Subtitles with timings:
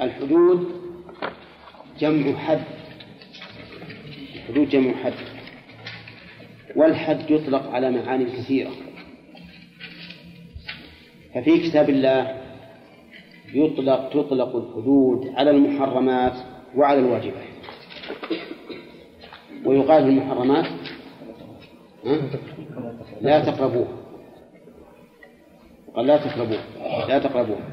[0.00, 0.68] الحدود
[1.98, 2.64] جمع حد.
[4.34, 5.12] الحدود جمع حد.
[6.76, 8.70] والحد يطلق على معاني كثيرة.
[11.34, 12.40] ففي كتاب الله
[13.54, 16.34] يطلق تطلق الحدود على المحرمات
[16.76, 17.50] وعلى الواجبات.
[19.64, 20.66] ويقال المحرمات
[23.20, 23.96] لا تقربوها
[25.94, 26.64] قال لا تقربوها
[27.08, 27.69] لا تقربوها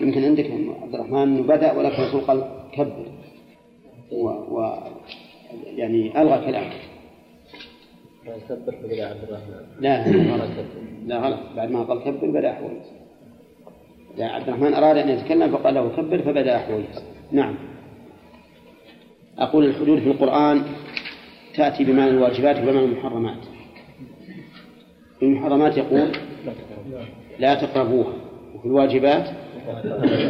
[0.00, 0.50] يمكن عندك
[0.82, 3.06] عبد الرحمن بدأ ولكن الرسول قال كبر.
[4.12, 4.78] و, و
[5.76, 6.70] يعني ألغى كلامه
[8.48, 9.80] كبر فبدأ عبد الرحمن.
[9.80, 10.08] لا
[11.06, 11.38] لا غلط.
[11.56, 12.86] بعد ما قال كبر بدأ حويس
[14.16, 17.54] لا عبد الرحمن أراد أن يتكلم فقال له كبر فبدأ حويس نعم.
[19.38, 20.62] أقول الحدود في القرآن
[21.54, 23.38] تأتي بمعنى الواجبات وبمعنى المحرمات.
[25.22, 26.12] المحرمات يقول
[27.38, 28.14] لا تقربوها.
[28.54, 29.30] وفي الواجبات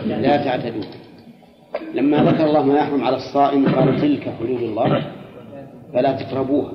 [0.06, 0.82] لا تعتدوا.
[1.94, 5.12] لما ذكر الله ما يحرم على الصائم قال تلك حدود الله
[5.92, 6.72] فلا تقربوها.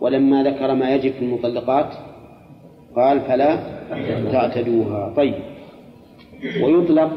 [0.00, 1.92] ولما ذكر ما يجب في المطلقات
[2.96, 3.58] قال فلا
[4.32, 5.14] تعتدوها.
[5.16, 5.34] طيب.
[6.62, 7.12] ويطلق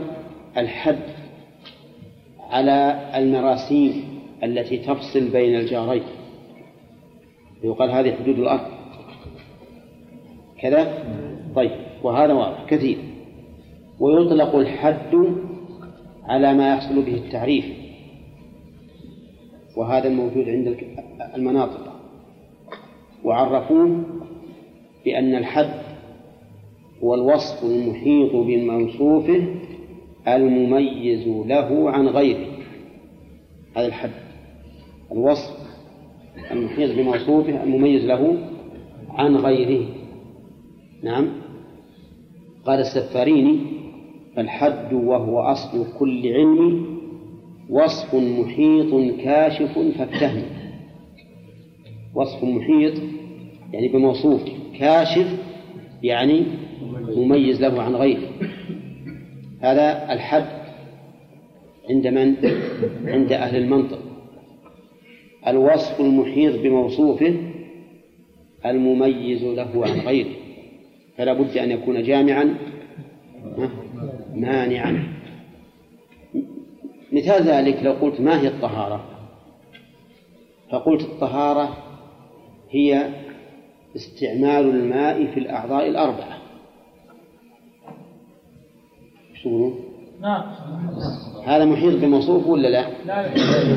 [0.57, 0.99] الحد
[2.49, 4.03] على المراسيم
[4.43, 6.03] التي تفصل بين الجارين.
[7.63, 8.67] يقال هذه حدود الأرض.
[10.61, 11.03] كذا؟
[11.55, 11.71] طيب.
[12.03, 12.65] وهذا واضح.
[12.67, 12.97] كثير.
[13.99, 15.35] ويطلق الحد
[16.23, 17.65] على ما يحصل به التعريف
[19.77, 20.77] وهذا الموجود عند
[21.35, 21.93] المناطق.
[23.23, 24.03] وعرفوه
[25.05, 25.81] بأن الحد
[27.03, 29.47] هو الوصف المحيط بموصوفه
[30.27, 32.47] المميز له عن غيره.
[33.75, 34.11] هذا الحد
[35.11, 35.57] الوصف
[36.51, 38.37] المحيط بموصوفه المميز له
[39.09, 39.85] عن غيره.
[41.03, 41.29] نعم.
[42.65, 43.76] قال السفاريني
[44.37, 46.97] الحد وهو أصل كل علم
[47.69, 50.43] وصف محيط كاشف فافتهم
[52.15, 52.93] وصف محيط
[53.73, 54.41] يعني بموصوف
[54.79, 55.27] كاشف
[56.03, 56.43] يعني
[57.15, 58.29] مميز له عن غيره.
[59.61, 60.45] هذا الحد
[61.89, 62.35] عند من؟
[63.05, 63.99] عند أهل المنطق.
[65.47, 67.35] الوصف المحيط بموصوفه
[68.65, 70.29] المميز له عن غيره.
[71.17, 72.55] فلا بد أن يكون جامعا
[74.35, 75.07] مانعا.
[77.13, 79.05] مثال ذلك لو قلت ما هي الطهارة؟
[80.71, 81.77] فقلت الطهارة
[82.69, 83.09] هي
[83.95, 86.37] استعمال الماء في الأعضاء الأربعة.
[89.43, 89.71] شو
[90.21, 90.43] نعم.
[91.45, 92.85] هذا محيط بموصوف ولا لا؟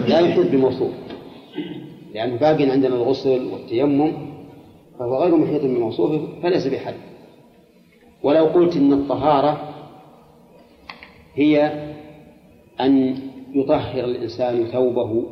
[0.09, 0.51] لا يحيط.
[0.51, 0.93] بموصوف.
[2.15, 4.13] لأنه باقي عندنا الغسل والتيمم
[4.99, 6.95] فهو غير محيط بموصوفه فليس بحد.
[8.23, 9.70] ولو قلت إن الطهارة
[11.35, 11.73] هي
[12.81, 13.17] أن
[13.55, 15.27] يطهر الإنسان ثوبه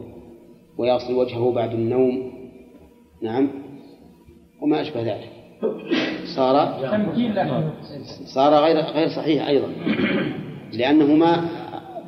[0.79, 2.33] ويغسل وجهه بعد النوم.
[3.23, 3.49] نعم.
[4.63, 5.29] وما أشبه ذلك.
[6.37, 6.81] صار
[8.35, 9.69] صار غير غير صحيح أيضا.
[10.73, 11.49] لأنه ما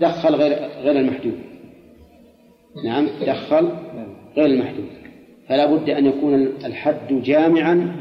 [0.01, 0.53] دخل غير
[0.83, 1.39] غير المحدود.
[2.84, 3.09] نعم.
[3.27, 3.69] دخل
[4.37, 4.87] غير المحدود.
[5.49, 6.34] فلا بد أن يكون
[6.65, 7.97] الحد جامعا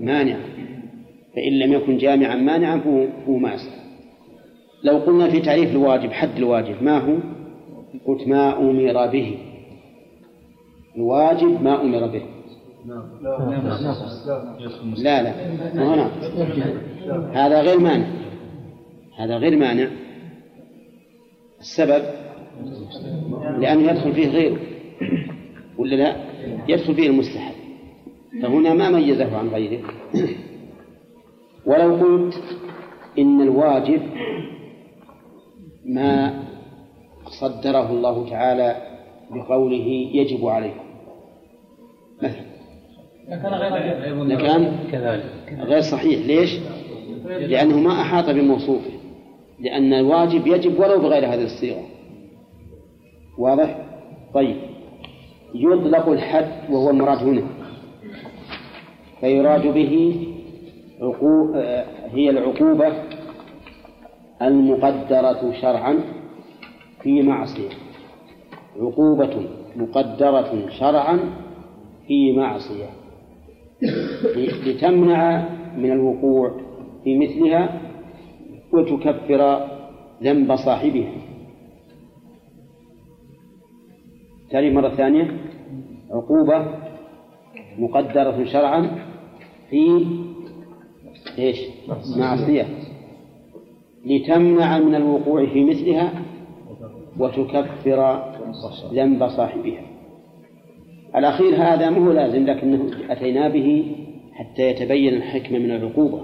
[0.00, 0.40] مانعا.
[1.34, 3.81] فإن لم يكن جامعا مانعا فهو, ماسع
[4.84, 7.16] لو قلنا في تعريف الواجب حد الواجب ما هو؟
[8.06, 9.38] قلت ما أمر به.
[10.96, 12.22] الواجب ما أمر به.
[14.96, 15.34] لا لا
[15.74, 16.10] هنا
[17.32, 18.06] هذا غير مانع.
[19.16, 19.88] هذا غير مانع.
[21.60, 22.02] السبب
[23.58, 24.58] لأنه يدخل فيه غيره.
[25.78, 26.16] ولا لا؟
[26.68, 27.54] يدخل فيه المستحب.
[28.42, 29.82] فهنا ما ميزه عن غيره.
[31.66, 32.42] ولو قلت
[33.18, 34.02] إن الواجب
[35.86, 36.42] ما
[37.40, 38.76] صدره الله تعالى
[39.30, 40.84] بقوله يجب عليكم.
[42.22, 42.52] مثلا.
[44.24, 44.76] لكان
[45.60, 46.26] غير صحيح.
[46.26, 46.58] ليش؟
[47.26, 48.90] لأنه ما أحاط بموصوفه.
[49.60, 51.82] لأن الواجب يجب ولو بغير هذه الصيغة.
[53.38, 53.78] واضح؟
[54.34, 54.56] طيب.
[55.54, 57.42] يطلق الحد وهو المراد هنا.
[59.20, 60.26] فيراد به
[62.12, 62.92] هي العقوبة
[64.42, 65.98] المقدرة شرعا
[67.02, 67.68] في معصية.
[68.80, 71.18] عقوبة مقدرة شرعا
[72.06, 72.90] في معصية.
[74.66, 76.60] لتمنع من الوقوع
[77.04, 77.80] في مثلها
[78.72, 79.68] وتكفر
[80.22, 81.12] ذنب صاحبها.
[84.50, 85.36] تالي مرة ثانية.
[86.10, 86.66] عقوبة
[87.78, 88.90] مقدرة شرعا
[89.70, 90.06] في
[91.38, 91.60] إيش؟
[92.16, 92.66] معصية.
[94.06, 96.12] لتمنع من الوقوع في مثلها
[97.18, 98.22] وتكفر
[98.92, 99.82] ذنب صاحبها.
[101.16, 103.96] الأخير هذا مو لازم لكنه أتينا به
[104.32, 106.20] حتى يتبين الحكمة من العقوبة.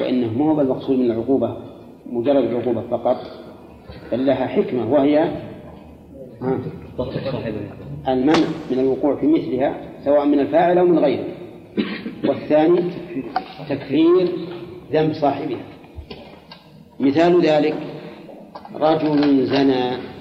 [0.00, 1.56] وإنه ما هو المقصود من العقوبة
[2.06, 3.16] مجرد العقوبة فقط
[4.12, 5.30] بل لها حكمة وهي
[8.08, 11.24] المنع من الوقوع في مثلها سواء من الفاعل أو من غيره.
[12.28, 12.80] والثاني
[13.68, 14.28] تكفير
[14.92, 15.62] ذنب صاحبها.
[17.00, 17.74] مثال ذلك
[18.74, 20.12] رجل زنى.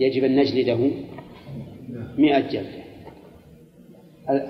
[0.00, 0.90] يجب أن نجلده
[2.18, 2.78] مئة جلدة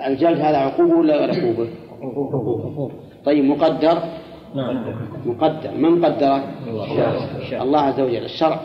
[0.07, 1.69] الجلد هذا عقوبة ولا غير عقوبة؟
[3.25, 4.03] طيب مقدر؟
[5.25, 5.71] مقدر.
[5.77, 6.43] من قدره؟
[7.61, 8.25] الله عز وجل.
[8.25, 8.59] الشرع.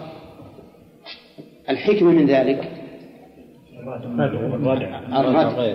[1.71, 2.71] الحكمة من ذلك؟
[5.13, 5.75] الردع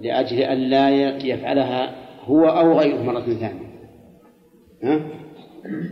[0.00, 1.94] لأجل أن لا يفعلها
[2.24, 3.63] هو أو غيره مرة ثانية.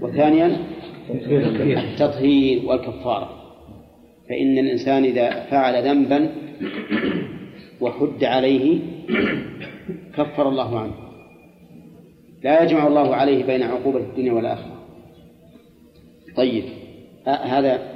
[0.02, 0.56] وثانيا
[1.78, 3.30] التطهير والكفارة.
[4.28, 6.28] فإن الإنسان إذا فعل ذنبا
[7.80, 8.78] وحد عليه
[10.16, 10.94] كفر الله عنه.
[12.44, 14.78] لا يجمع الله عليه بين عقوبة الدنيا والآخرة.
[16.36, 16.64] طيب
[17.26, 17.92] هذا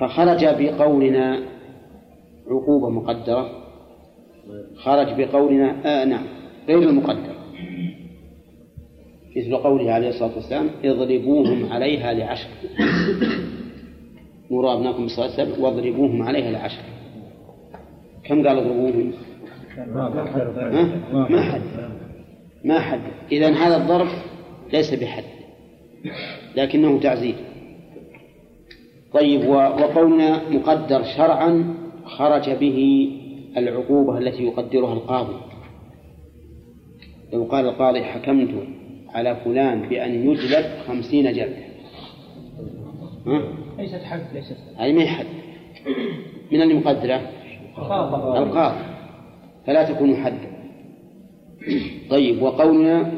[0.00, 1.42] فخرج بقولنا
[2.50, 3.50] عقوبة مقدرة.
[4.76, 6.24] خرج بقولنا آه نعم
[6.68, 7.34] غير المقدر
[9.36, 12.48] مثل قوله عليه الصلاة والسلام اضربوهم عليها لعشر.
[14.50, 16.82] مروا أبناكم بالصلاة والسلام واضربوهم عليها لعشر.
[18.24, 19.12] كم قال اضربوهم؟
[21.30, 21.62] ما حد
[22.64, 23.00] ما حد
[23.32, 24.08] إذا هذا الضرب
[24.72, 25.24] ليس بحد
[26.56, 27.34] لكنه تعزير.
[29.12, 33.10] طيب وقولنا مقدر شرعا خرج به
[33.56, 35.36] العقوبة التي يقدرها القاضي.
[37.32, 38.48] لو قال القاضي حكمت
[39.14, 41.64] على فلان بأن يجلد خمسين جلدة
[43.78, 45.26] ليست حد ليست هذه ما حد
[46.52, 47.30] من اللي مقدرة؟
[48.38, 48.84] القاضي
[49.66, 50.54] فلا تكون حدا
[52.10, 53.12] طيب وقولنا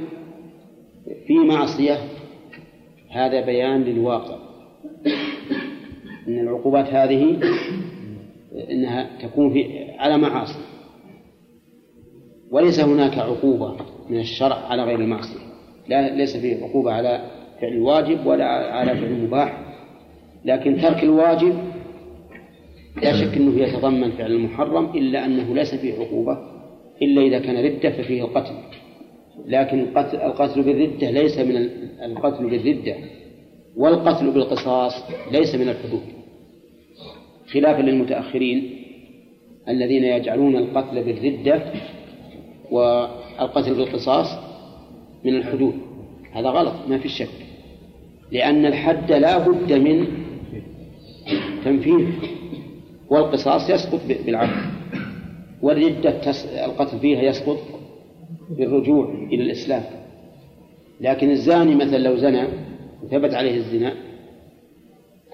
[1.27, 1.99] في معصية
[3.11, 4.37] هذا بيان للواقع.
[6.29, 7.39] أن العقوبات هذه
[8.71, 10.59] أنها تكون في على معاصي.
[12.51, 13.77] وليس هناك عقوبة
[14.11, 15.46] من الشرع على غير المعصية.
[15.89, 17.21] لا ليس فيه عقوبة على
[17.61, 19.59] فعل الواجب ولا على فعل المباح.
[20.45, 21.55] لكن ترك الواجب
[23.03, 26.39] لا شك أنه يتضمن فعل المحرم إلا أنه ليس فيه عقوبة
[27.03, 28.55] إلا إذا كان ردة ففيه القتل.
[29.47, 29.81] لكن
[30.15, 31.69] القتل بالردة ليس من
[32.03, 32.95] القتل بالردة
[33.77, 34.93] والقتل بالقصاص
[35.33, 36.03] ليس من الحدود.
[37.53, 38.71] خلافا للمتأخرين
[39.69, 41.63] الذين يجعلون القتل بالردة
[42.71, 44.27] والقتل بالقصاص
[45.27, 45.75] من الحدود.
[46.33, 47.29] هذا غلط ما في شك.
[48.33, 50.07] لأن الحد لا بد من
[51.65, 52.07] تنفيذ
[53.11, 54.61] والقصاص يسقط بالعدل
[55.63, 56.21] والردة
[56.65, 57.59] القتل فيها يسقط
[58.51, 59.83] بالرجوع إلى الإسلام.
[61.01, 62.45] لكن الزاني مثلا لو زنى
[63.03, 63.93] وثبت عليه الزنا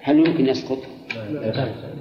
[0.01, 0.79] هل يمكن يسقط؟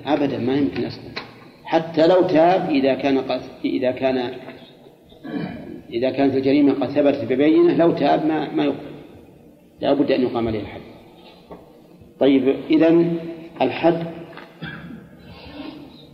[0.07, 1.19] أبدا ما يمكن يسقط.
[1.65, 4.33] حتى لو تاب إذا كان قد إذا كان
[5.93, 8.77] إذا كانت الجريمة قد ثبتت ببينة لو تاب ما ما يقبل.
[9.81, 10.81] لا بد أن يقام عليه الحد.
[12.21, 13.05] طيب إذا
[13.63, 14.07] الحد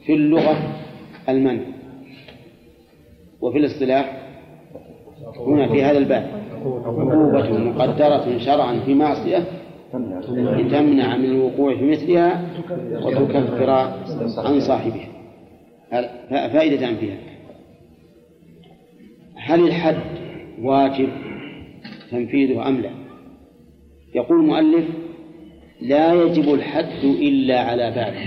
[0.07, 0.57] في اللغة
[1.29, 1.63] المنع
[3.41, 4.23] وفي الاصطلاح
[5.37, 6.31] هنا في هذا الباب.
[6.85, 9.45] عقوبة مقدرة شرعا في معصية
[10.31, 12.43] لتمنع من الوقوع في مثلها
[13.03, 13.71] وتكفر
[14.39, 15.09] عن صاحبها.
[16.31, 17.17] فائدة فيها
[19.49, 20.19] هل الحد
[20.63, 21.09] واجب
[22.11, 22.91] تنفيذه أم لا؟
[24.15, 24.85] يقول المؤلف
[25.81, 28.21] لا يجب الحد إلا على بالغ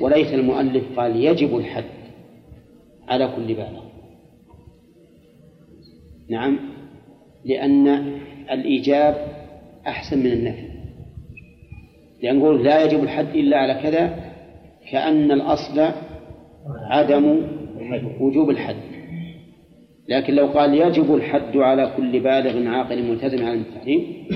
[0.00, 1.84] وليس المؤلف قال يجب الحد
[3.08, 3.88] على كل بالغ
[6.30, 6.58] نعم
[7.44, 7.88] لأن
[8.50, 9.14] الإيجاب
[9.86, 10.68] أحسن من النفي.
[12.22, 14.32] لأن نقول لا يجب الحد إلا على كذا
[14.90, 15.90] كأن الأصل
[16.90, 17.42] عدم
[18.20, 18.97] وجوب الحد.
[20.08, 24.28] لكن لو قال يجب الحد على كل بالغ عاقل ملتزم على التحريم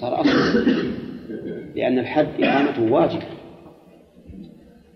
[0.00, 0.64] صار أصل.
[1.74, 3.26] لأن الحد إقامته واجبة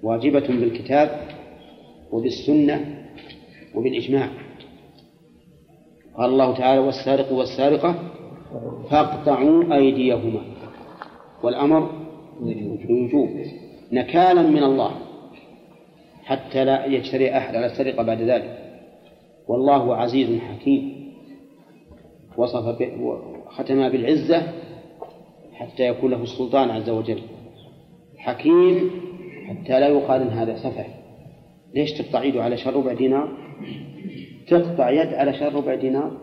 [0.02, 1.10] واجبة بالكتاب
[2.10, 3.04] وبالسنة
[3.74, 4.28] وبالإجماع.
[6.16, 7.94] قال الله تعالى والسارق والسارقة
[8.90, 10.40] فاقطعوا أيديهما.
[11.42, 11.90] والأمر
[12.88, 13.30] بوجوب
[13.92, 14.90] نكالا من الله.
[16.24, 18.67] حتى لا يجتري أحد على السرقة بعد ذلك.
[19.48, 21.12] والله عزيز حكيم.
[22.36, 22.82] وصف
[23.48, 24.52] ختم بالعزة
[25.52, 27.22] حتى يكون له السلطان عز وجل.
[28.16, 28.90] حكيم
[29.48, 30.84] حتى لا يقال إن هذا سفه.
[31.74, 33.36] ليش تقطع يده على شر ربع دينار؟
[34.48, 36.18] تقطع يد على شر ربع دينار.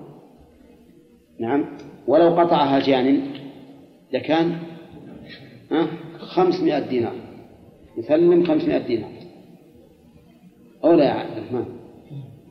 [1.39, 1.65] نعم.
[2.07, 3.21] ولو قطعها جان
[4.13, 4.57] لكان
[6.17, 7.15] خمسمائة دينار.
[7.97, 9.11] يسلم خمسمائة دينار.
[10.83, 11.65] أو لا يا الرحمن.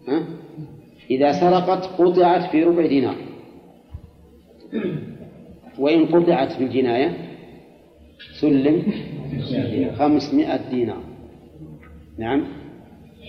[0.08, 0.43] ها؟
[1.10, 3.16] إذا سرقت قطعت في ربع دينار.
[5.78, 7.16] وإن قطعت في الجناية
[8.40, 8.82] سلم
[9.98, 11.02] خمسمائة دينار.
[12.18, 12.44] نعم.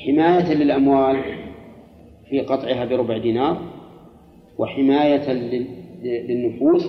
[0.06, 1.24] حماية للأموال
[2.30, 3.62] في قطعها بربع دينار
[4.58, 5.34] وحماية
[6.04, 6.88] للنفوس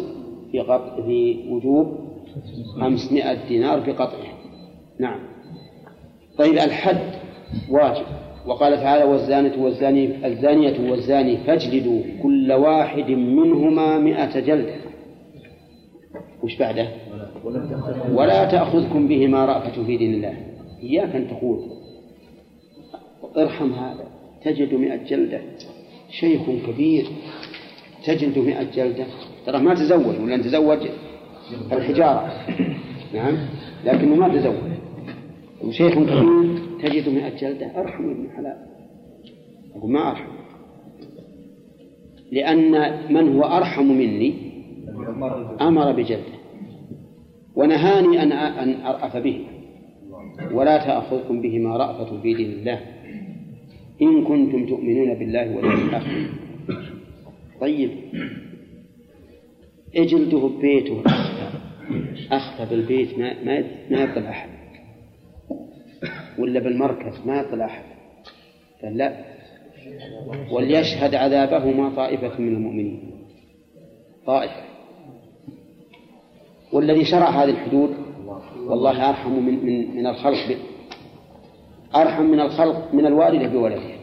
[0.52, 1.98] في قطع في وجوب
[2.80, 4.38] خمسمائة دينار في قطعها.
[4.98, 5.18] نعم.
[6.38, 7.14] طيب الحد
[7.70, 8.06] واجب.
[8.46, 14.74] وقال تعالى والزانية والزاني الزانية والزاني فاجلدوا كل واحد منهما مئة جلدة.
[16.42, 16.88] وش بعده؟
[18.12, 20.34] ولا تأخذكم بهما رأفة في دين الله.
[20.82, 21.58] إياك أن تقول.
[23.36, 24.04] ارحم هذا.
[24.44, 25.40] تجد مئة جلدة.
[26.10, 27.06] شيخ كبير.
[28.04, 29.04] تجد مئة جلدة.
[29.46, 30.78] ترى ما تزوج ولا تزوج
[31.72, 32.32] الحجارة.
[33.14, 33.36] نعم.
[33.84, 34.85] لكنه ما تزوج.
[35.66, 38.56] وشيخ كبير تجد مئة جلدة أرحم ابن حلال.
[39.76, 40.32] أقول ما أرحم.
[42.32, 42.72] لأن
[43.14, 44.34] من هو أرحم مني
[45.60, 46.36] أمر بجلده
[47.56, 49.40] ونهاني أن أن أرأف به.
[50.52, 52.80] ولا تأخذكم بهما رأفة في دين الله.
[54.02, 56.26] إن كنتم تؤمنون بالله واليوم الآخر.
[57.60, 57.90] طيب.
[59.96, 61.02] إجلده ببيته
[62.32, 63.18] أخفى بالبيت.
[63.18, 64.55] ما ما ما يطلع أحد
[66.38, 67.84] ولا بالمركز ما يطلع أحد؟
[68.82, 69.24] قال لا.
[70.52, 73.12] وليشهد عذابهما طائفة من المؤمنين.
[74.26, 74.62] طائفة.
[76.72, 77.96] والذي شرع هذه الحدود
[78.66, 80.56] والله أرحم من من من الخلق
[81.96, 83.96] أرحم من الخلق من الوالدة بولدها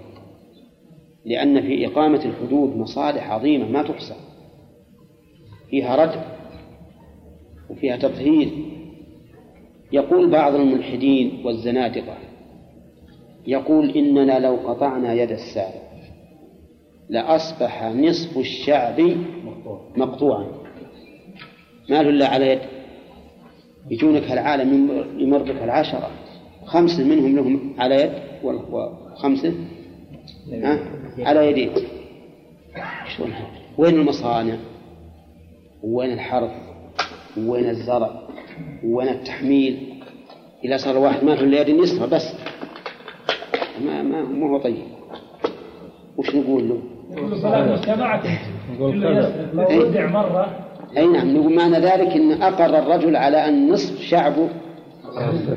[1.26, 4.16] لأن في إقامة الحدود مصالح عظيمة ما تحصى.
[5.70, 6.24] فيها ردع
[7.70, 8.50] وفيها تطهير.
[9.92, 12.18] يقول بعض الملحدين والزنادقة
[13.48, 15.84] يقول إننا لو قطعنا يد السارق
[17.10, 19.02] لأصبح نصف الشعب
[19.98, 20.48] مقطوعا
[21.90, 22.60] ما له إلا على يد
[23.90, 26.10] يجونك العالم يمر بك العشرة
[26.66, 28.12] خمسة منهم لهم على يد
[28.44, 29.54] وخمسة
[30.54, 30.80] ها
[31.20, 31.70] على يدين
[33.18, 33.34] شلون؟
[33.78, 34.58] وين المصانع؟
[35.84, 36.52] وين الحرث؟
[37.38, 38.22] وين الزرع؟
[38.84, 39.94] وين التحميل؟
[40.66, 42.34] إذا صار الواحد ما في إلا يد يسرى بس
[43.86, 44.84] ما ما ما هو طيب.
[46.18, 46.78] وش نقول له؟
[47.12, 48.22] نقول صلاة
[48.74, 50.60] نقول لو ودع مرة
[50.98, 54.50] أي نعم نقول معنى ذلك أن أقر الرجل على أن نصف شعبه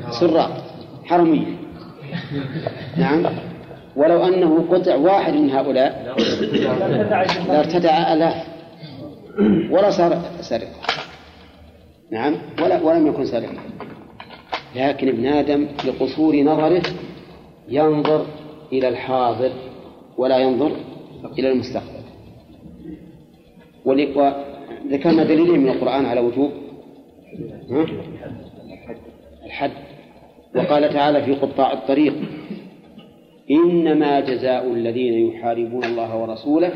[0.09, 0.63] سراق
[1.05, 1.45] حرمية
[2.97, 3.25] نعم.
[3.95, 6.15] ولو أنه قطع واحد من هؤلاء
[7.47, 8.47] لارتدع آلاف
[9.71, 10.71] ولا صار سرقة
[12.11, 13.53] نعم ولا ولم يكن سرقة
[14.75, 16.81] لكن ابن آدم لقصور نظره
[17.69, 18.25] ينظر
[18.73, 19.51] إلى الحاضر
[20.17, 20.71] ولا ينظر
[21.39, 22.03] إلى المستقبل.
[23.85, 26.51] وذكرنا دليلين من القرآن على وجوب.
[29.45, 29.71] الحد.
[30.55, 32.15] وقال تعالى في قطاع الطريق
[33.51, 36.71] إنما جزاء الذين يحاربون الله ورسوله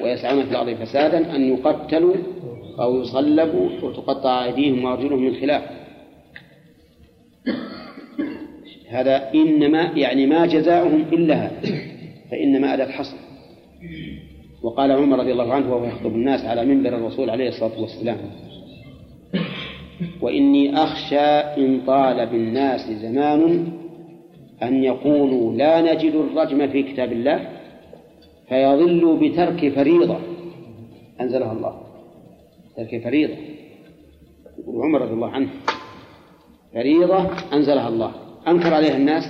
[0.00, 2.14] ويسعون في الأرض فسادا أن يقتلوا
[2.80, 5.62] أو يصلبوا وتقطع أيديهم وأرجلهم من خلاف.
[8.90, 11.60] هذا إنما يعني ما جزاؤهم إلا هذا
[12.30, 13.16] فإنما أداة حصر
[14.62, 18.16] وقال عمر رضي الله عنه وهو يخطب الناس على منبر الرسول عليه الصلاة والسلام
[20.20, 21.30] وإني أخشى
[21.64, 23.72] إن طال بالناس زمان
[24.62, 27.48] أن يقولوا لا نجد الرجم في كتاب الله
[28.48, 30.18] فيضلوا بترك فريضة.
[31.20, 31.82] أنزلها الله.
[32.76, 33.34] ترك فريضة.
[34.58, 35.48] يقول عمر رضي الله عنه
[36.74, 38.12] فريضة أنزلها الله.
[38.48, 39.24] أنكر عليها الناس؟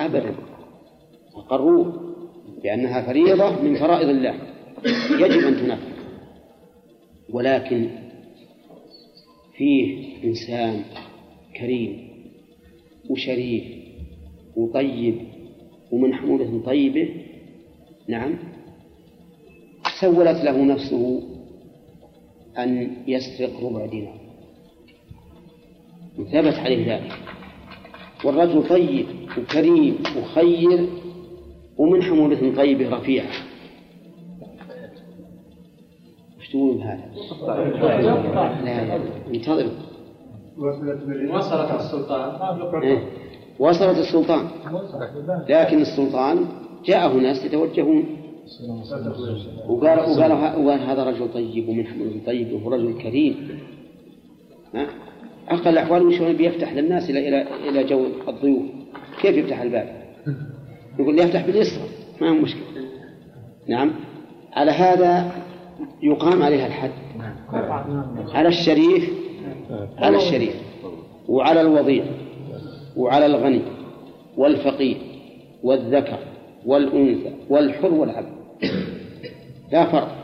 [0.00, 0.34] أبدا.
[1.34, 2.14] أقروه
[2.62, 4.34] بأنها فريضة من فرائض الله.
[5.10, 5.98] يجب أن تنفذ.
[7.30, 7.88] ولكن
[9.56, 10.84] فيه إنسان
[11.56, 12.08] كريم
[13.10, 13.64] وشريف
[14.56, 15.18] وطيب
[15.92, 17.08] ومن حمولة طيبة
[18.08, 18.34] نعم
[20.00, 21.22] سولت له نفسه
[22.58, 24.20] أن يسرق ربع دينار.
[26.16, 27.12] ثبت عليه ذلك.
[28.24, 29.06] والرجل طيب
[29.38, 30.88] وكريم وخير
[31.78, 33.30] ومن حمولة طيبة رفيعة
[36.40, 37.10] إيش تقول هذا؟
[38.64, 38.96] لا
[39.34, 39.72] انتظروا
[41.30, 43.02] وصلت السلطان إيه؟
[43.58, 44.48] وصلت السلطان
[45.48, 46.46] لكن السلطان
[46.84, 48.04] جاءه ناس يتوجهون
[49.68, 49.98] وقال
[50.64, 53.60] وقال هذا رجل طيب ومن رجل طيب وهو رجل كريم
[54.74, 54.86] ها؟
[55.48, 58.62] أقل الأحوال وش بيفتح للناس إلى إلى إلى جو الضيوف؟
[59.22, 59.88] كيف يفتح الباب؟
[60.98, 61.84] يقول لي يفتح باليسرى
[62.20, 62.62] ما هو مشكلة.
[63.68, 63.92] نعم.
[64.52, 65.32] على هذا
[66.02, 66.90] يقام عليها الحد.
[68.34, 69.10] على الشريف
[69.98, 70.54] على الشريف
[71.28, 72.04] وعلى الوضيع
[72.96, 73.62] وعلى الغني
[74.36, 74.96] والفقير
[75.62, 76.18] والذكر
[76.66, 78.32] والأنثى والحر والعبد.
[79.72, 80.14] لا فرق.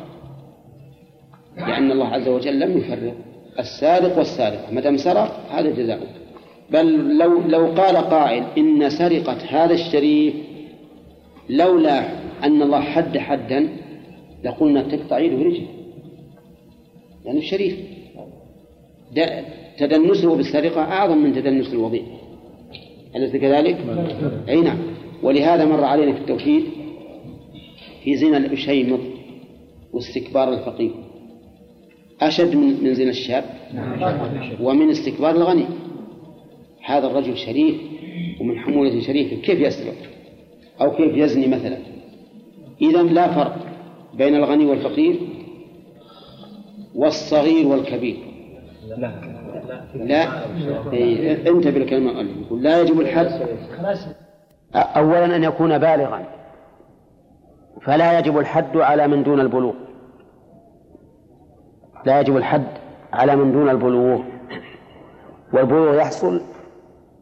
[1.56, 3.14] لأن الله عز وجل لم يفرق.
[3.58, 4.72] السارق والسارقة.
[4.72, 6.06] ما دام سرق هذا جزاؤه
[6.70, 10.34] بل لو لو قال قائل إن سرقة هذا الشريف
[11.50, 12.08] لولا
[12.44, 13.68] أن الله حد حدا
[14.44, 15.66] لقلنا تقطع يده ورجله
[17.24, 17.76] يعني الشريف
[19.78, 22.02] تدنسه بالسرقة أعظم من تدنس الوضيع.
[23.16, 23.76] أليس كذلك؟
[24.48, 24.78] أي نعم.
[25.22, 26.64] ولهذا مر علينا في التوحيد
[28.04, 29.00] في زنا الأشيمط
[29.92, 31.03] واستكبار الفقير
[32.26, 33.44] أشد من من زنا الشاب
[34.60, 35.64] ومن استكبار الغني.
[36.84, 37.76] هذا الرجل شريف
[38.40, 39.36] ومن حمولة شريفة.
[39.36, 39.94] كيف يسرق؟
[40.80, 41.78] أو كيف يزني مثلا؟
[42.82, 43.56] إذا لا فرق
[44.14, 45.20] بين الغني والفقير
[46.94, 48.16] والصغير والكبير.
[48.98, 49.12] لا.
[49.94, 50.28] لا
[50.92, 53.48] إيه، انتبه بالكلمة يقول لا يجب الحد
[54.74, 56.26] أولا أن يكون بالغا.
[57.82, 59.74] فلا يجب الحد على من دون البلوغ.
[62.04, 62.66] لا يجب الحد
[63.12, 64.20] على من دون البلوغ.
[65.52, 66.40] والبلوغ يحصل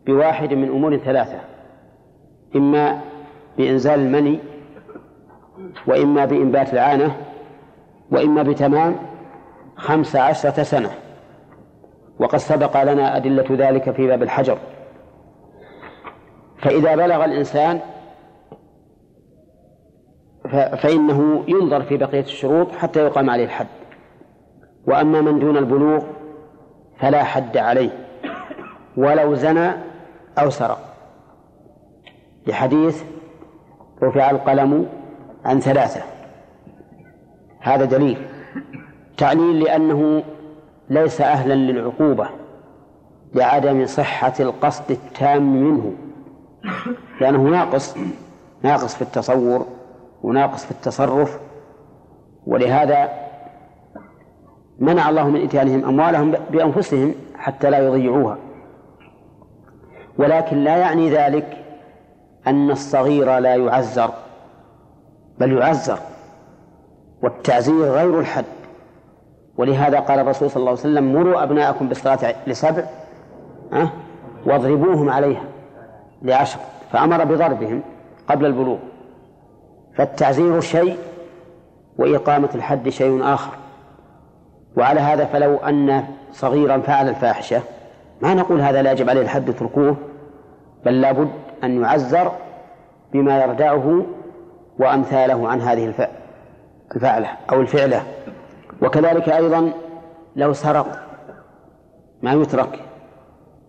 [0.07, 1.41] بواحد من أمور ثلاثة
[2.57, 3.01] إما
[3.59, 4.39] بإنزال المني
[5.87, 7.17] وإما بإنبات العانة
[8.11, 8.97] وإما بتمام
[9.77, 10.91] خمس عشرة سنة.
[12.19, 14.59] وقد سبق لنا أدلة ذلك في باب الحجر.
[16.59, 17.81] فإذا بلغ الإنسان
[20.53, 23.67] فإنه ينظر في بقية الشروط حتى يقام عليه الحد.
[24.87, 26.03] وأما من دون البلوغ
[26.99, 27.91] فلا حد عليه
[28.97, 29.73] ولو زنى
[30.39, 30.79] أو سرق.
[32.47, 33.03] لحديث
[34.03, 34.89] رفع القلم
[35.45, 36.01] عن ثلاثة.
[37.61, 38.27] هذا دليل.
[39.17, 40.23] تعليل لأنه
[40.91, 42.29] ليس أهلا للعقوبة
[43.35, 45.95] لعدم صحة القصد التام منه
[47.21, 47.97] لأنه ناقص
[48.63, 49.67] ناقص في التصور
[50.23, 51.41] وناقص في التصرف.
[52.47, 53.22] ولهذا
[54.83, 58.39] منع الله من إتيانهم أموالهم بأنفسهم حتى لا يضيعوها.
[60.19, 61.57] ولكن لا يعني ذلك
[62.47, 64.11] أن الصغير لا يعزر
[65.39, 65.99] بل يعزر
[67.23, 68.45] والتعزير غير الحد.
[69.57, 72.85] ولهذا قال الرسول صلى الله عليه وسلم مروا أبناءكم بالصلاة لسبع
[73.73, 73.89] أه؟
[74.47, 75.45] واضربوهم عليها
[76.23, 76.59] لعشر.
[76.93, 77.83] فأمر بضربهم
[78.29, 78.79] قبل البلوغ.
[79.95, 80.97] فالتعزير شيء
[81.99, 83.62] وإقامة الحد شيء آخر.
[84.77, 87.63] وعلى هذا فلو أن صغيرا فعل الفاحشة
[88.21, 89.97] ما نقول هذا لا يجب عليه الحد اتركوه
[90.85, 91.31] بل لابد
[91.65, 92.33] أن يعزر
[93.13, 94.07] بما يردعه
[94.79, 95.95] وأمثاله عن هذه
[96.97, 98.03] الفعلة أو الفعلة.
[98.83, 99.73] وكذلك أيضا
[100.37, 100.99] لو سرق
[102.23, 102.81] ما يترك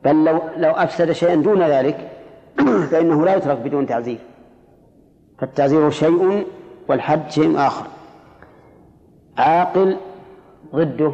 [0.04, 2.12] بل لو لو أفسد شيئا دون ذلك
[2.92, 4.20] فإنه لا يترك بدون تعزير.
[5.40, 6.48] فالتعزير شيء
[6.88, 7.86] والحد شيء آخر.
[9.38, 9.98] عاقل
[10.76, 11.14] ضده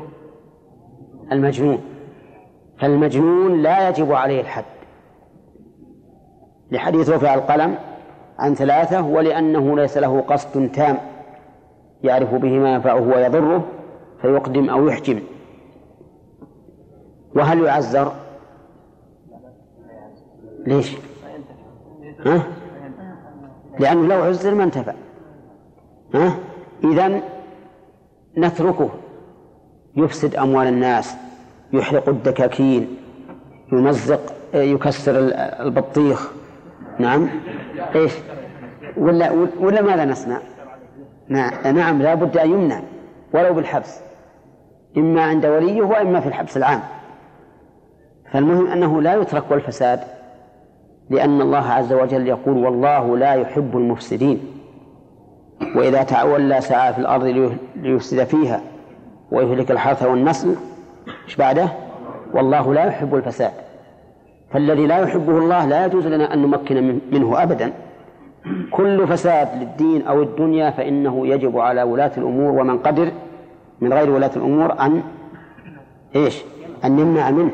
[1.31, 1.79] المجنون.
[2.79, 4.65] فالمجنون لا يجب عليه الحد.
[6.71, 7.75] لحديث رفع القلم
[8.39, 10.97] عن ثلاثة ولأنه ليس له قصد تام
[12.03, 13.65] يعرف به ما ينفعه ويضره
[14.21, 15.19] فيقدم أو يحجم.
[17.35, 18.11] وهل يعزر
[20.67, 20.97] ليش؟
[22.25, 22.43] ها؟
[23.79, 24.93] لأنه لو عزر ما انتفع.
[26.13, 26.35] ها؟
[26.83, 27.21] إذن
[28.37, 28.89] نتركه.
[29.95, 31.15] يفسد أموال الناس
[31.73, 32.97] يحرق الدكاكين
[33.71, 35.13] يمزق يكسر
[35.59, 36.31] البطيخ.
[36.99, 37.29] نعم.
[37.95, 38.11] إيش؟
[38.97, 40.39] ولا ولا ماذا نصنع
[41.29, 42.81] نعم لا بد أن يمنع
[43.33, 43.99] ولو بالحبس.
[44.97, 46.81] إما عند وليه وإما في الحبس العام.
[48.31, 49.99] فالمهم أنه لا يترك والفساد
[51.09, 54.39] لأن الله عز وجل يقول والله لا يحب المفسدين.
[55.75, 58.61] وإذا تولى سعى في الأرض ليفسد فيها.
[59.31, 60.55] ويهلك الحرث والنسل.
[61.25, 61.69] إيش بعده؟
[62.33, 63.51] والله لا يحب الفساد.
[64.51, 67.73] فالذي لا يحبه الله لا يجوز لنا أن نمكن منه أبدا.
[68.71, 73.11] كل فساد للدين أو الدنيا فإنه يجب على ولاة الأمور ومن قدر
[73.81, 75.03] من غير ولاة الأمور أن
[76.15, 76.41] إيش؟
[76.85, 77.51] أن يمنع منه.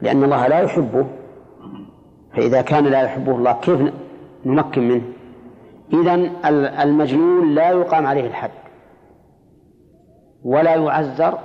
[0.00, 1.06] لأن الله لا يحبه.
[2.36, 3.80] فإذا كان لا يحبه الله كيف
[4.46, 5.02] نمكن منه؟
[5.92, 6.30] إذا
[6.82, 8.50] المجنون لا يقام عليه الحد.
[10.48, 11.38] ولا يعزر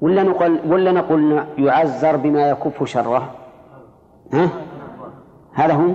[0.00, 3.30] ولا نقول ولا نقول يعزر بما يكف شره؟
[4.32, 4.48] ها؟
[5.54, 5.90] هذا هو؟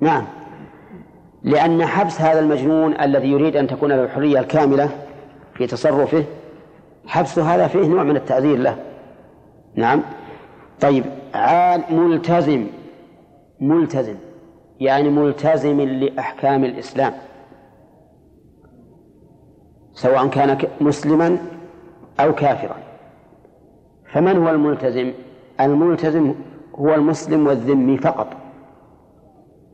[0.00, 0.24] نعم.
[1.42, 4.90] لأن حبس هذا المجنون الذي يريد أن تكون له الحرية الكاملة
[5.54, 6.24] في تصرفه
[7.06, 8.76] حبس هذا فيه نوع من التعذير له.
[9.74, 10.02] نعم.
[10.80, 12.66] طيب عال ملتزم.
[13.60, 14.16] ملتزم.
[14.80, 17.12] يعني ملتزم لأحكام الإسلام.
[19.94, 21.38] سواء كان مسلما
[22.20, 22.76] أو كافرا.
[24.12, 25.12] فمن هو الملتزم؟
[25.60, 26.34] الملتزم
[26.74, 28.26] هو المسلم والذمي فقط.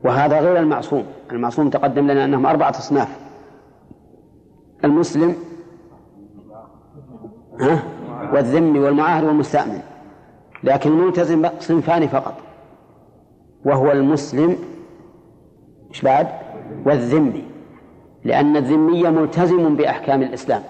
[0.03, 1.03] وهذا غير المعصوم.
[1.31, 3.19] المعصوم تقدم لنا أنهم أربعة أصناف.
[4.85, 5.35] المسلم
[8.33, 9.81] والذمي والمعاهد والمستأمن.
[10.63, 12.33] لكن الملتزم صنفان فقط.
[13.65, 14.57] وهو المسلم
[15.89, 16.27] إيش بعد؟
[16.85, 17.43] والذمي.
[18.23, 20.61] لأن الذمي ملتزم بأحكام الإسلام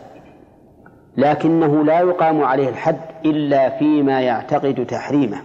[1.17, 5.37] لكنه لا يقام عليه الحد إلا فيما يعتقد تحريمه.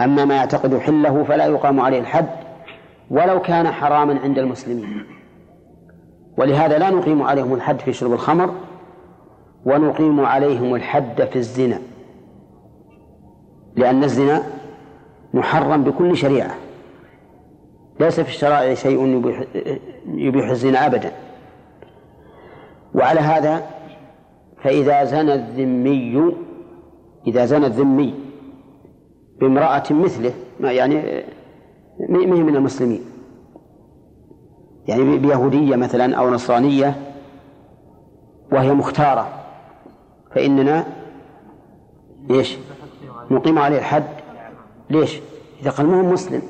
[0.00, 2.28] أما ما يعتقد حله فلا يقام عليه الحد
[3.10, 5.04] ولو كان حراما عند المسلمين.
[6.38, 8.54] ولهذا لا نقيم عليهم الحد في شرب الخمر
[9.64, 11.78] ونقيم عليهم الحد في الزنا
[13.76, 14.42] لأن الزنا
[15.34, 16.65] محرم بكل شريعة.
[18.00, 19.44] ليس في الشرائع شيء يبيح,
[20.06, 21.12] يبيح الزنا أبدا
[22.94, 23.66] وعلى هذا
[24.62, 26.36] فإذا زنى الذمي
[27.26, 28.14] إذا زنى الذمي
[29.40, 31.24] بامرأة مثله ما يعني
[32.08, 33.00] ما هي من المسلمين
[34.88, 36.94] يعني بيهودية مثلا أو نصرانية
[38.52, 39.28] وهي مختارة
[40.34, 40.86] فإننا
[42.30, 42.56] إيش؟
[43.30, 44.06] نقيم عليه الحد
[44.90, 45.20] ليش؟
[45.62, 46.42] إذا قال ما هو مسلم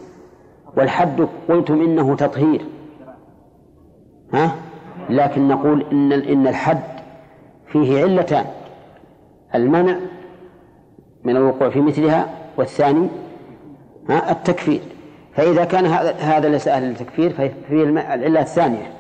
[0.77, 2.65] والحد قلتم إنه تطهير.
[4.35, 4.55] ها؟
[5.11, 6.83] لكن نقول إن إن الحد
[7.67, 8.45] فيه علتان.
[9.55, 9.97] المنع
[11.25, 13.09] من الوقوع في مثلها والثاني
[14.09, 14.81] ها؟ التكفير.
[15.35, 17.85] فإذا كان هذا هذا ليس أهل التكفير ففيه
[18.15, 18.93] العلة الثانية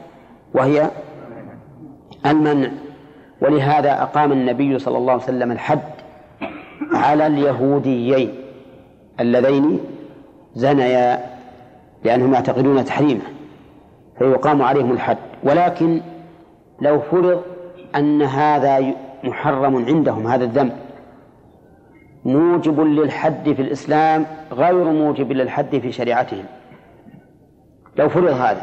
[0.55, 0.91] وهي
[2.27, 2.71] المنع.
[3.41, 5.81] ولهذا أقام النبي صلى الله عليه وسلم الحد
[6.93, 8.35] على اليهوديين
[9.21, 9.81] اللذين
[10.55, 11.36] زنيا
[12.07, 13.23] لأنهم يعتقدون تحريمه
[14.19, 15.19] فيقام عليهم الحد.
[15.42, 16.01] ولكن
[16.81, 17.42] لو فرض
[17.97, 20.73] أن هذا محرم عندهم هذا الذنب
[22.25, 26.45] موجب للحد في الإسلام غير موجب للحد في شريعتهم.
[27.97, 28.62] لو فرض هذا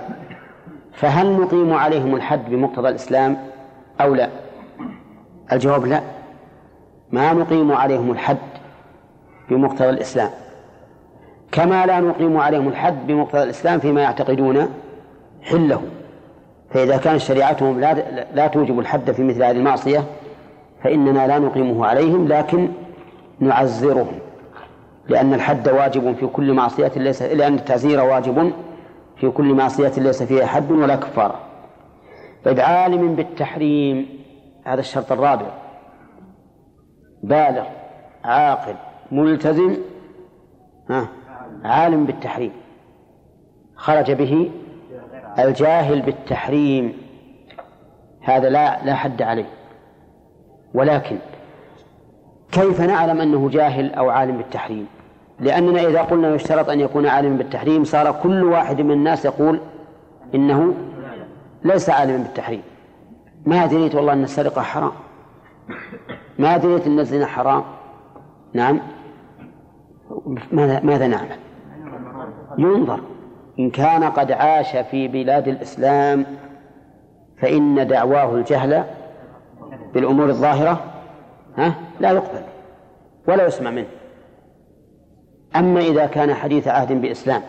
[0.94, 3.38] فهل نقيم عليهم الحد بمقتضى الإسلام
[4.02, 4.30] أو لا؟
[5.52, 6.02] الجواب لا.
[7.12, 8.38] ما نقيم عليهم الحد
[9.50, 10.30] بمقتضى الإسلام.
[11.54, 14.70] كما لا نقيم عليهم الحد بمقتضى الإسلام فيما يعتقدون
[15.42, 15.82] حله
[16.72, 17.94] فإذا كانت شريعتهم لا,
[18.34, 20.04] لا توجب الحد في مثل هذه المعصية
[20.84, 22.70] فإننا لا نقيمه عليهم لكن
[23.40, 24.20] نعزرهم
[25.10, 28.52] لأن الحد واجب في كل معصية ليس لأن التعزير واجب
[29.18, 31.40] في كل معصية ليس فيها حد ولا كفارة
[32.46, 34.06] طيب عالم بالتحريم
[34.66, 35.48] هذا الشرط الرابع
[37.24, 37.64] بالغ
[38.24, 38.76] عاقل
[39.12, 39.78] ملتزم
[40.90, 41.08] ها
[41.64, 42.52] عالم بالتحريم.
[43.76, 44.52] خرج به
[45.40, 46.94] الجاهل بالتحريم.
[48.22, 49.46] هذا لا لا حد عليه.
[50.74, 51.18] ولكن
[52.52, 54.88] كيف نعلم أنه جاهل أو عالم بالتحريم؟
[55.40, 59.60] لأننا إذا قلنا يشترط أن يكون عالما بالتحريم صار كل واحد من الناس يقول
[60.36, 60.74] إنه
[61.64, 62.62] ليس عالما بالتحريم.
[63.46, 64.92] ما دريت والله أن السرقة حرام.
[66.40, 67.64] ما دريت أن الزنا حرام.
[68.54, 68.80] نعم.
[70.52, 71.38] ماذا ماذا نعمل؟
[72.58, 73.00] ينظر.
[73.60, 76.26] إن كان قد عاش في بلاد الإسلام
[77.42, 78.84] فإن دعواه الجهل
[79.94, 80.84] بالأمور الظاهرة
[81.58, 82.42] ها لا يقبل
[83.28, 83.88] ولا يسمع منه.
[85.56, 87.42] أما إذا كان حديث عهد بإسلام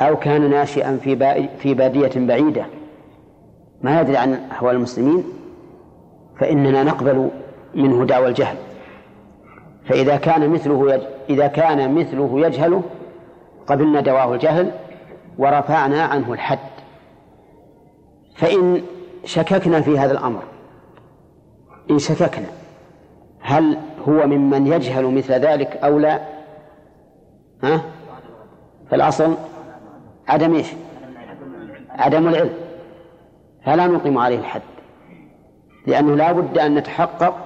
[0.00, 2.64] أو كان ناشئا في في بادية بعيدة
[3.82, 5.24] ما يدري عن أحوال المسلمين
[6.40, 7.30] فإننا نقبل
[7.74, 8.56] منه دعوى الجهل.
[9.88, 11.00] فإذا كان مثله يج...
[11.30, 12.82] إذا كان مثله يجهل
[13.66, 14.70] قبلنا دواه الجهل
[15.38, 16.58] ورفعنا عنه الحد.
[18.36, 18.82] فإن
[19.24, 20.42] شككنا في هذا الأمر
[21.90, 22.46] إن شككنا
[23.40, 26.20] هل هو ممن يجهل مثل ذلك أو لا؟
[27.62, 27.80] ها؟
[28.90, 29.34] فالأصل
[30.28, 30.66] عدم إيش؟
[31.90, 32.54] عدم العلم.
[33.64, 34.62] فلا نقيم عليه الحد
[35.86, 37.36] لأنه لا بد أن نتحقق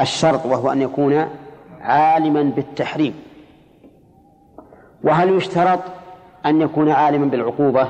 [0.00, 1.28] الشرط وهو أن يكون
[1.80, 3.14] عالما بالتحريم.
[5.04, 5.80] وهل يشترط
[6.46, 7.88] أن يكون عالما بالعقوبة؟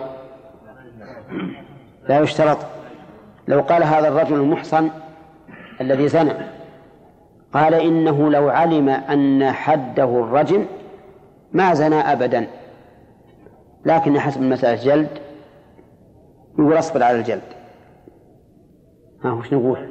[2.09, 2.59] لا يشترط.
[3.49, 4.91] لو قال هذا الرجل المحصن
[5.81, 6.33] الذي زنى
[7.53, 10.67] قال إنه لو علم أن حده الرجم
[11.53, 12.47] ما زنى أبدا
[13.85, 15.19] لكن حسب المسألة جلد
[16.59, 17.43] يقول أصبر على الجلد.
[19.25, 19.89] ها وش نقول؟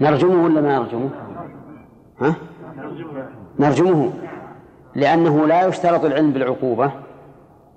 [0.00, 1.10] نرجمه ولا ما نرجمه؟
[2.20, 2.34] ها؟
[3.58, 4.12] نرجمه.
[4.94, 6.90] لأنه لا يشترط العلم بالعقوبة.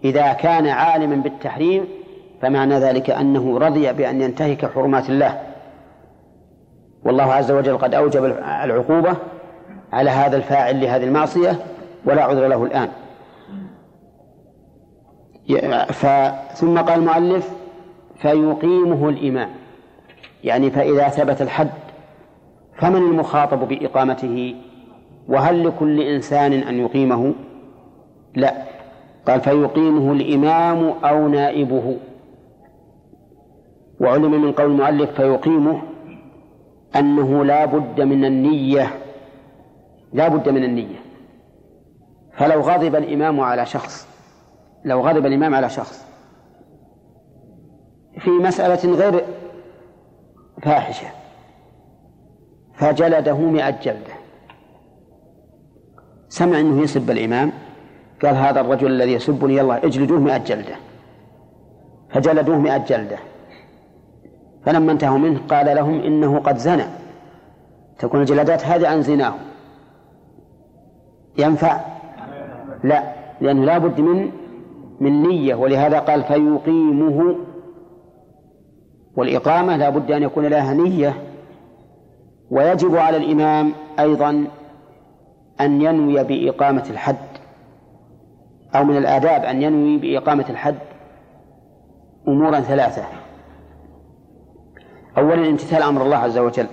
[0.04, 1.88] إذا كان عالما بالتحريم
[2.42, 5.42] فمعنى ذلك أنه رضي بأن ينتهك حرمات الله.
[7.04, 8.26] والله عز وجل قد أوجب
[8.64, 9.16] العقوبة
[9.94, 11.60] على هذا الفاعل لهذه المعصية
[12.06, 12.90] ولا عذر له الآن.
[16.54, 17.50] ثم قال المؤلف
[18.16, 19.50] فيقيمه الإمام.
[20.44, 21.70] يعني فإذا ثبت الحد
[22.78, 24.56] فمن المخاطب بإقامته؟
[25.28, 27.34] وهل لكل إنسان أن يقيمه؟
[28.36, 28.64] لا.
[29.28, 31.98] قال فيقيمه الإمام أو نائبه.
[34.02, 35.82] وعلم من قول المؤلف فيقيمه
[36.96, 38.88] أنه لا بد من النية.
[40.14, 41.00] لا بد من النية.
[42.38, 44.08] فلو غضب الإمام على شخص
[44.86, 46.06] لو غضب الإمام على شخص
[48.20, 49.26] في مسألة غير
[50.62, 51.08] فاحشة
[52.74, 54.23] فجلده مئة جلدة.
[56.34, 57.52] سمع أنه يسب الإمام
[58.24, 60.76] قال هذا الرجل الذي يسبني يلا اجلدوه مئة جلدة.
[62.10, 63.18] فجلدوه مئة جلدة.
[64.66, 66.84] فلما انتهوا منه قال لهم إنه قد زنى.
[68.00, 69.34] تكون الجلدات هذه عن زناه
[71.38, 71.82] ينفع؟
[72.84, 73.04] لا
[73.42, 74.32] لأنه لا بد من
[75.00, 77.36] من نية ولهذا قال فيقيمه.
[79.16, 81.14] والإقامة لا بد أن يكون لها نية.
[82.52, 84.48] ويجب على الإمام أيضا
[85.62, 87.18] أن ينوي بإقامة الحد
[88.76, 90.78] أو من الآداب أن ينوي بإقامة الحد
[92.28, 93.04] أمورا ثلاثة.
[95.18, 96.68] أولا امتثال أمر الله عز وجل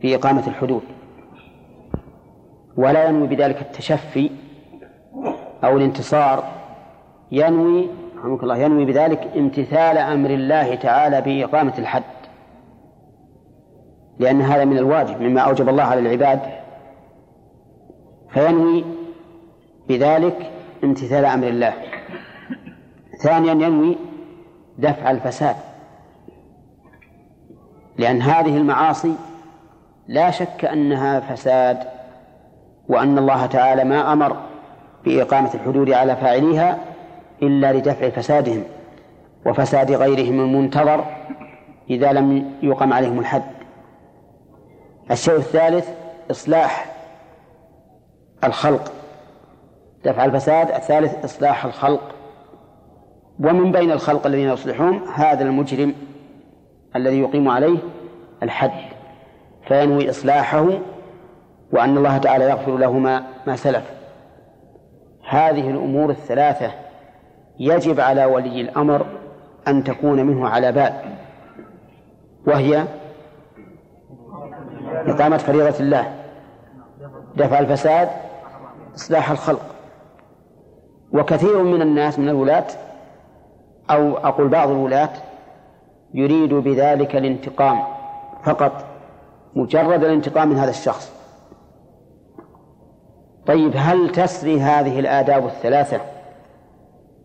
[0.00, 0.82] في إقامة الحدود.
[2.76, 4.30] ولا ينوي بذلك التشفي
[5.64, 6.44] أو الانتصار.
[7.32, 12.02] ينوي رحمك الله ينوي بذلك امتثال أمر الله تعالى بإقامة الحد.
[14.18, 16.40] لأن هذا من الواجب مما أوجب الله على العباد
[18.30, 18.84] فينوي
[19.88, 20.50] بذلك
[20.84, 21.74] امتثال أمر الله.
[23.22, 23.96] ثانيا ينوي
[24.78, 25.56] دفع الفساد
[27.98, 29.14] لأن هذه المعاصي
[30.08, 31.78] لا شك أنها فساد
[32.88, 34.36] وأن الله تعالى ما أمر
[35.04, 36.78] بإقامة الحدود على فاعليها
[37.42, 38.64] إلا لدفع فسادهم
[39.46, 41.04] وفساد غيرهم المنتظر
[41.90, 43.42] إذا لم يقم عليهم الحد.
[45.10, 45.88] الشيء الثالث
[46.30, 46.97] إصلاح
[48.44, 48.92] الخلق.
[50.04, 52.14] دفع الفساد الثالث إصلاح الخلق.
[53.40, 55.94] ومن بين الخلق الذين يصلحون هذا المجرم
[56.96, 57.78] الذي يقيم عليه
[58.42, 58.70] الحد
[59.68, 60.68] فينوي إصلاحه
[61.72, 63.90] وأن الله تعالى يغفر له ما, ما سلف.
[65.28, 66.70] هذه الأمور الثلاثة
[67.58, 69.06] يجب على ولي الأمر
[69.68, 70.92] أن تكون منه على بال
[72.46, 72.84] وهي
[75.06, 76.14] إقامة فريضة الله.
[77.36, 78.08] دفع الفساد
[78.98, 79.74] إصلاح الخلق.
[81.12, 82.66] وكثير من الناس من الولاة
[83.90, 85.10] أو أقول بعض الولاة
[86.14, 87.82] يريد بذلك الانتقام
[88.44, 88.84] فقط
[89.56, 91.12] مجرد الانتقام من هذا الشخص.
[93.46, 96.00] طيب هل تسري هذه الآداب الثلاثة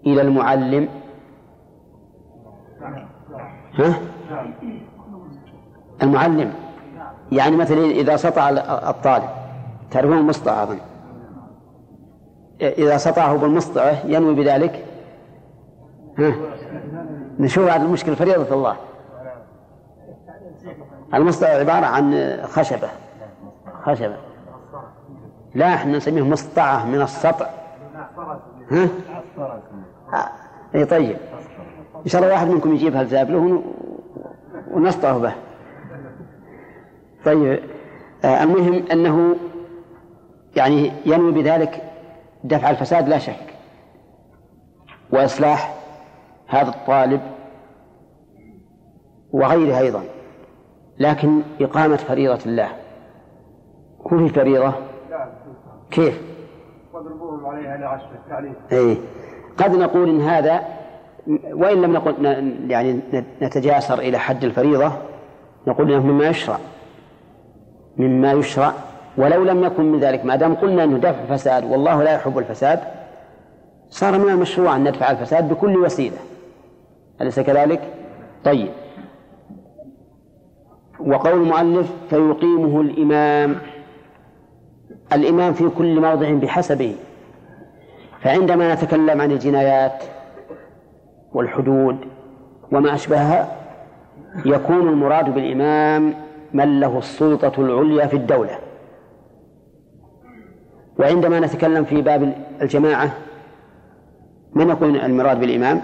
[0.06, 0.90] إلى المعلم؟
[3.74, 4.00] ها؟
[6.04, 6.54] المعلم.
[7.32, 8.50] يعني مثلا إذا سطع
[8.90, 9.30] الطالب
[9.92, 10.80] تعرفون المسطع أظن
[12.62, 14.86] إذا سطعه بالمسطعة ينوي بذلك.
[16.20, 16.34] ها؟
[17.40, 18.76] نشوف هذه المشكلة فريضة الله.
[21.14, 22.90] المسطع عبارة عن خشبة.
[23.84, 24.18] خشبة.
[25.56, 27.50] لا إحنا نسميه مسطعة من السطع.
[28.72, 28.90] ها؟
[30.76, 31.18] اي طيب.
[32.06, 33.64] إن شاء الله واحد منكم يجيبها الذهب له
[34.72, 35.34] ونسطعه به.
[37.26, 37.60] طيب.
[38.26, 39.36] آه المهم أنه
[40.56, 41.93] يعني ينوي بذلك
[42.44, 43.54] دفع الفساد لا شك.
[45.12, 45.74] وإصلاح
[46.48, 47.22] هذا الطالب
[49.32, 50.04] وغيره أيضا.
[51.00, 52.70] لكن إقامة فريضة الله.
[54.10, 54.74] في فريضه
[55.92, 56.22] كيف؟
[58.72, 58.98] اي
[59.58, 60.64] قد نقول إن هذا
[61.54, 62.26] وإن لم نقل
[62.72, 63.00] يعني
[63.42, 64.92] نتجاسر إلى حد الفريضة
[65.68, 66.58] نقول إنه مما يشرع.
[67.98, 68.74] مما يشرع
[69.18, 72.80] ولو لم يكن من ذلك ما دام قلنا أنه دفع الفساد والله لا يحب الفساد
[73.90, 76.18] صار من المشروع أن ندفع الفساد بكل وسيلة.
[77.22, 77.82] أليس كذلك؟
[78.44, 78.70] طيب.
[81.00, 83.56] وقول المؤلف فيقيمه الإمام.
[85.14, 86.96] الإمام في كل موضع بحسبه.
[88.22, 90.04] فعندما نتكلم عن الجنايات
[91.34, 91.98] والحدود
[92.72, 93.58] وما أشبهها
[94.46, 96.14] يكون المراد بالإمام
[96.54, 98.63] من له السلطة العليا في الدولة.
[101.00, 103.14] وعندما نتكلم في باب الجماعة
[104.54, 105.82] من يكون المراد بالإمام؟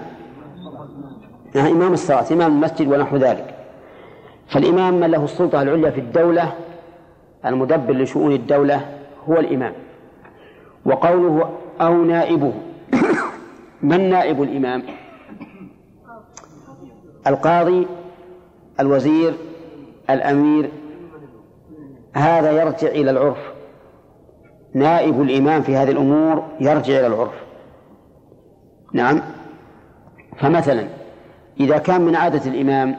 [1.56, 3.54] إمام الصلاة إمام المسجد ونحو ذلك.
[4.48, 6.52] فالإمام من له السلطة العليا في الدولة
[7.46, 8.86] المدبر لشؤون الدولة
[9.28, 9.72] هو الإمام.
[10.84, 12.52] وقوله أو نائبه
[13.82, 14.82] من نائب الإمام؟
[17.26, 17.86] القاضي
[18.80, 19.34] الوزير
[20.10, 20.70] الأمير.
[22.14, 23.49] هذا يرجع إلى العرف.
[24.74, 27.44] نائب الإمام في هذه الأمور يرجع إلى العرف.
[28.92, 29.20] نعم.
[30.38, 30.88] فمثلا
[31.60, 32.96] إذا كان من عادة الإمام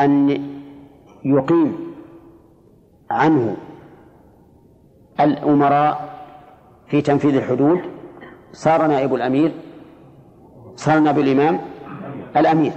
[0.00, 0.30] أن
[1.24, 1.94] يقيم
[3.10, 3.56] عنه
[5.20, 6.14] الأمراء
[6.86, 7.80] في تنفيذ الحدود
[8.52, 9.52] صار نائب الأمير
[10.76, 11.60] صار نائب الإمام
[12.36, 12.72] الأمير.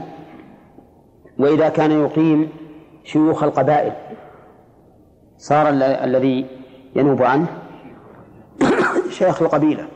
[1.39, 2.49] وإذا كان يقيم
[3.03, 3.93] شيوخ القبائل
[5.38, 5.69] صار
[6.03, 6.45] الذي
[6.95, 7.47] ينوب عنه
[9.10, 9.88] شيخ القبيلة.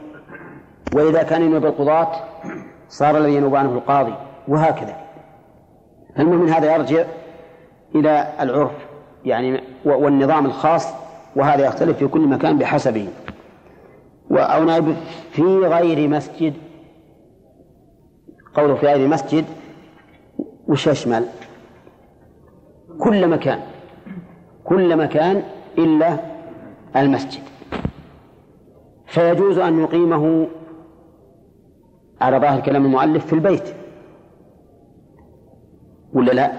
[0.94, 2.12] وإذا كان ينوب القضاة
[2.90, 4.14] صار الذي ينوب عنه القاضي
[4.48, 4.96] وهكذا.
[6.20, 7.06] المهم هذا يرجع
[7.96, 8.72] إلى العرف
[9.26, 10.88] يعني والنظام الخاص
[11.36, 13.08] وهذا يختلف في كل مكان بحسبه.
[14.32, 14.96] أو نائب
[15.32, 16.54] في غير مسجد.
[18.54, 19.46] قوله في غير مسجد
[20.68, 21.26] وش يشمل؟
[23.00, 23.60] كل مكان.
[24.64, 25.44] كل مكان
[25.78, 26.18] إلا
[26.96, 27.42] المسجد.
[29.12, 30.48] فيجوز أن يقيمه
[32.22, 33.64] على ظاهر كلام المؤلف في البيت.
[36.14, 36.52] ولا لا؟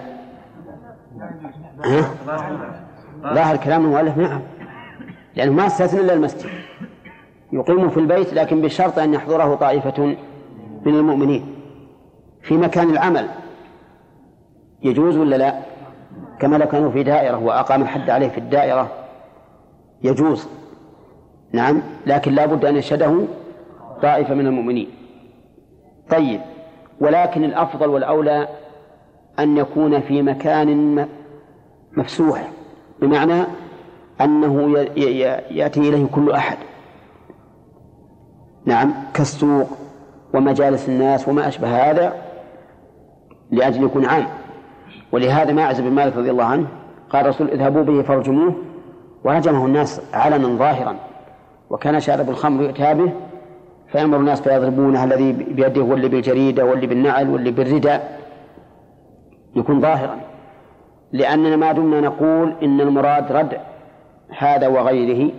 [1.84, 2.10] ها؟
[3.34, 4.40] ظاهر كلام المؤلف نعم.
[5.36, 6.50] لأنه ما استثنى إلا المسجد.
[7.52, 10.04] يقيم في البيت لكن بشرط أن يحضره طائفة
[10.86, 11.54] من المؤمنين.
[12.42, 13.28] في مكان العمل.
[14.82, 15.58] يجوز ولا لا؟
[16.40, 18.90] كما لو كانوا في دائرة وأقام الحد عليه في الدائرة.
[20.02, 20.48] يجوز.
[21.52, 21.82] نعم.
[22.06, 23.24] لكن لا بد أن يشهده
[24.02, 24.88] طائفة من المؤمنين.
[26.10, 26.40] طيب.
[27.00, 28.48] ولكن الأفضل والأولى
[29.38, 31.08] أن يكون في مكان
[31.96, 32.50] مفسوح.
[33.00, 33.42] بمعنى
[34.20, 34.78] أنه
[35.50, 36.56] يأتي إليه كل أحد.
[38.64, 38.94] نعم.
[39.14, 39.68] كالسوق
[40.34, 42.12] ومجالس الناس وما أشبه هذا
[43.50, 44.26] لأجل يكون عام.
[45.12, 46.66] ولهذا ما بن مالك رضي الله عنه
[47.10, 48.54] قال الرسول اذهبوا به فارجموه
[49.24, 51.11] وهجمه الناس علنا ظاهرا.
[51.72, 53.12] وكان شارب الخمر يؤتى به
[53.92, 58.20] فيأمر الناس فيضربونه الذي بيده واللي بالجريدة واللي بالنعل واللي بالرداء.
[59.56, 60.20] يكون ظاهرا.
[61.12, 63.58] لأننا ما دمنا نقول إن المراد ردع
[64.38, 65.30] هذا وغيره.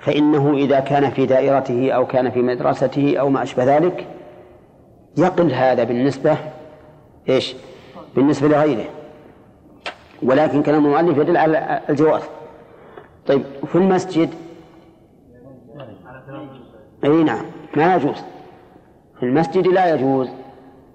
[0.00, 4.06] فإنه إذا كان في دائرته أو كان في مدرسته أو ما أشبه ذلك
[5.18, 6.36] يقل هذا بالنسبة
[7.28, 7.56] إيش؟
[8.16, 8.84] بالنسبة لغيره.
[10.22, 12.22] ولكن كلام المؤلف يدل على الجواز.
[13.30, 14.30] طيب في المسجد؟
[17.04, 17.44] أي نعم
[17.76, 18.16] ما يجوز.
[19.18, 20.28] في المسجد لا يجوز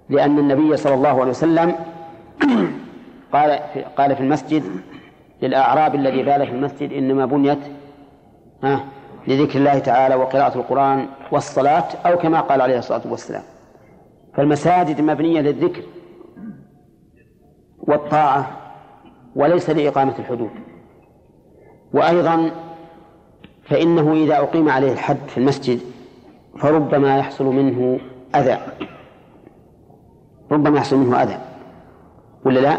[0.09, 1.75] لأن النبي صلى الله عليه وسلم
[3.33, 4.63] قال في قال في المسجد
[5.41, 7.59] للأعراب الذي بال في المسجد إنما بنيت
[8.63, 8.85] ها
[9.27, 13.43] لذكر الله تعالى وقراءة القرآن والصلاة أو كما قال عليه الصلاة والسلام.
[14.33, 15.83] فالمساجد مبنية للذكر
[17.77, 18.51] والطاعة
[19.35, 20.74] وليس لإقامة الحدود.
[21.95, 22.51] وأيضا
[23.63, 25.79] فإنه إذا أقيم عليه الحد في المسجد
[26.59, 27.99] فربما يحصل منه
[28.35, 28.57] أذى.
[30.51, 31.37] ربما يحصل منه أذى.
[32.45, 32.77] ولا لا؟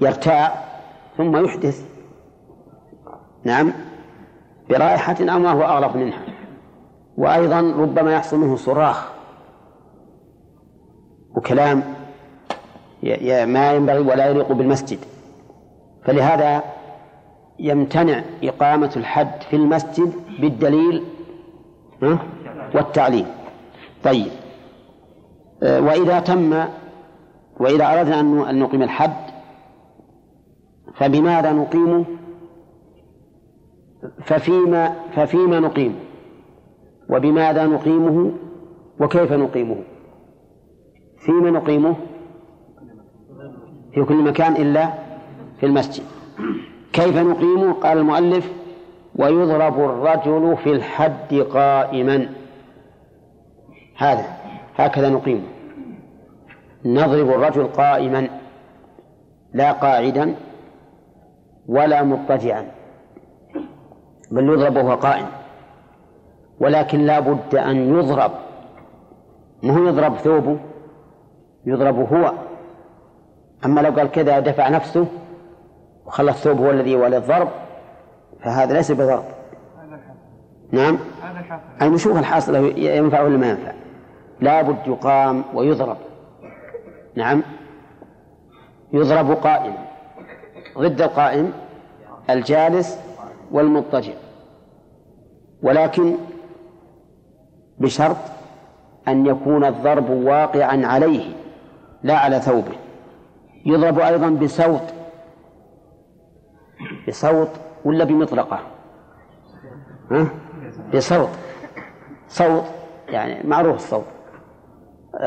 [0.00, 0.64] يرتاع
[1.16, 1.84] ثم يحدث.
[3.44, 3.72] نعم.
[4.70, 6.22] برائحة أو ما هو أغلب منها.
[7.16, 9.08] وأيضا ربما يحصل منه صراخ.
[11.36, 11.82] وكلام
[13.46, 14.98] ما ينبغي ولا يليق بالمسجد.
[16.04, 16.62] فلهذا
[17.60, 21.04] يمتنع إقامة الحد في المسجد بالدليل
[22.74, 23.26] والتعليم.
[24.04, 24.30] طيب.
[25.62, 26.64] آه، وإذا تم
[27.60, 29.30] وإذا أردنا أن نقيم الحد
[30.94, 32.04] فبماذا نقيمه
[34.22, 35.94] ففيما ففيما نقيمه
[37.10, 38.32] وبماذا نقيمه؟
[39.00, 39.76] وكيف نقيمه؟
[41.18, 41.96] فيما نقيمه
[43.94, 44.88] في كل مكان إلا
[45.60, 46.04] في المسجد.
[46.92, 48.52] كيف نقيمه قال المؤلف
[49.16, 52.28] ويضرب الرجل في الحد قائما.
[53.96, 54.24] هذا
[54.76, 55.42] هكذا نقيمه
[56.84, 58.28] نضرب الرجل قائما
[59.54, 60.34] لا قاعدا
[61.68, 62.66] ولا مضطجعا
[64.30, 65.26] بل يضرب وهو قائم.
[66.60, 68.32] ولكن لا بد أن يضرب.
[69.62, 70.58] ما هو يضرب ثوبه؟
[71.66, 72.32] يضرب هو.
[73.64, 75.06] أما لو قال كذا دفع نفسه
[76.06, 77.48] وخلى الثوب هو الذي يولي الضرب
[78.40, 79.24] فهذا ليس بضرب.
[80.72, 80.98] نعم.
[81.82, 83.72] أي نشوف الحاصل ينفع ولا ما ينفع؟
[84.40, 85.96] لابد يقام ويضرب.
[87.14, 87.42] نعم.
[88.92, 89.78] يضرب قائما
[90.78, 91.52] ضد القائم
[92.30, 92.98] الجالس
[93.50, 94.12] والمضطجع.
[95.62, 96.16] ولكن
[97.78, 98.16] بشرط
[99.08, 101.32] أن يكون الضرب واقعا عليه
[102.02, 102.72] لا على ثوبه.
[103.66, 104.94] يضرب أيضا بصوت
[107.10, 107.48] بصوت
[107.84, 108.60] ولا بمطرقة
[110.10, 110.26] ها؟
[110.94, 111.28] بصوت.
[112.28, 112.64] صوت
[113.08, 114.04] يعني معروف الصوت.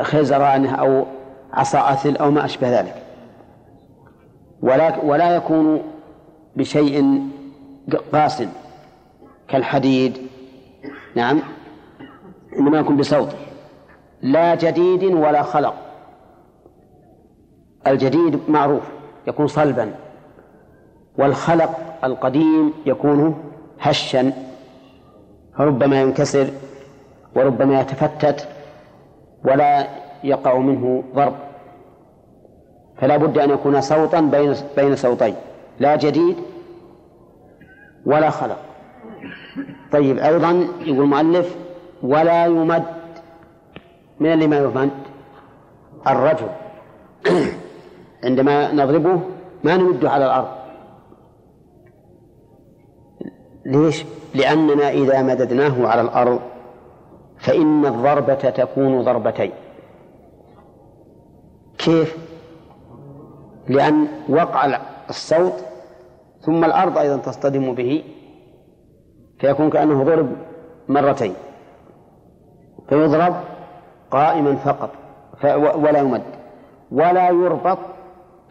[0.02, 1.06] خيزرانه أو
[1.52, 3.02] عصا أثل أو ما أشبه ذلك.
[4.62, 5.82] ولا ولا يكون
[6.56, 7.22] بشيء
[8.12, 8.42] قاس
[9.48, 10.18] كالحديد.
[11.14, 11.40] نعم.
[12.58, 13.36] إنما يكون بصوت.
[14.22, 15.74] لا جديد ولا خلق.
[17.86, 18.82] الجديد معروف
[19.26, 19.94] يكون صلبا.
[21.18, 21.70] والخلق
[22.04, 23.44] القديم يكون
[23.80, 24.32] هشا
[25.58, 26.48] فربما ينكسر
[27.36, 28.48] وربما يتفتت
[29.44, 29.86] ولا
[30.24, 31.34] يقع منه ضرب.
[32.96, 35.34] فلا بد أن يكون صوتا بين بين صوتين
[35.80, 36.36] لا جديد
[38.06, 38.58] ولا خلق.
[39.92, 41.56] طيب أيضا يقول المؤلف
[42.02, 42.84] ولا يمد
[44.20, 44.90] من اللي ما يمد؟
[46.06, 46.48] الرجل.
[48.24, 49.20] عندما نضربه
[49.64, 50.63] ما نمده على الأرض.
[53.66, 54.04] ليش؟
[54.34, 56.40] لأننا إذا مددناه على الأرض
[57.38, 59.50] فإن الضربة تكون ضربتين
[61.78, 62.16] كيف؟
[63.68, 64.78] لأن وقع
[65.10, 65.64] الصوت
[66.40, 68.04] ثم الأرض أيضا تصطدم به
[69.38, 70.28] فيكون كأنه ضرب
[70.88, 71.34] مرتين
[72.88, 73.34] فيضرب
[74.10, 74.90] قائما فقط
[75.76, 76.22] ولا يمد
[76.92, 77.78] ولا يربط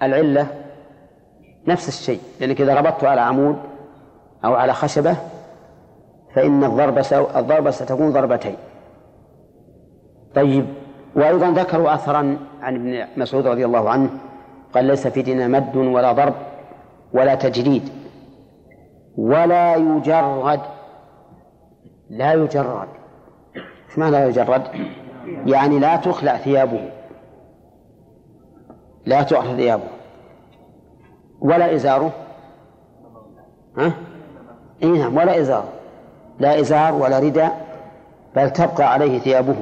[0.04, 0.48] العلة
[1.68, 3.56] نفس الشيء لأنك إذا ربطته على عمود
[4.46, 5.16] أو على خشبة
[6.36, 7.28] فإن الضربة.
[7.40, 8.56] الضربة ستكون ضربتين
[10.36, 10.66] طيب
[11.16, 14.10] وأيضا ذكروا أثرا عن ابن مسعود رضي الله عنه
[14.74, 16.34] قال ليس في ديننا مد ولا ضرب
[17.14, 17.90] ولا تجريد
[19.18, 20.60] ولا يجرد
[22.10, 22.88] لا يجرد
[23.56, 24.64] إيش معنى لا يجرد؟
[25.46, 26.90] يعني لا تخلع ثيابه
[29.06, 29.88] لا تخلع ثيابه
[31.42, 32.12] ولا إزاره
[33.78, 33.94] ها؟
[34.84, 35.66] إيه نعم ولا إزار.
[36.40, 37.66] لا إزار ولا رداء
[38.36, 39.56] بل تبقى عليه ثيابه.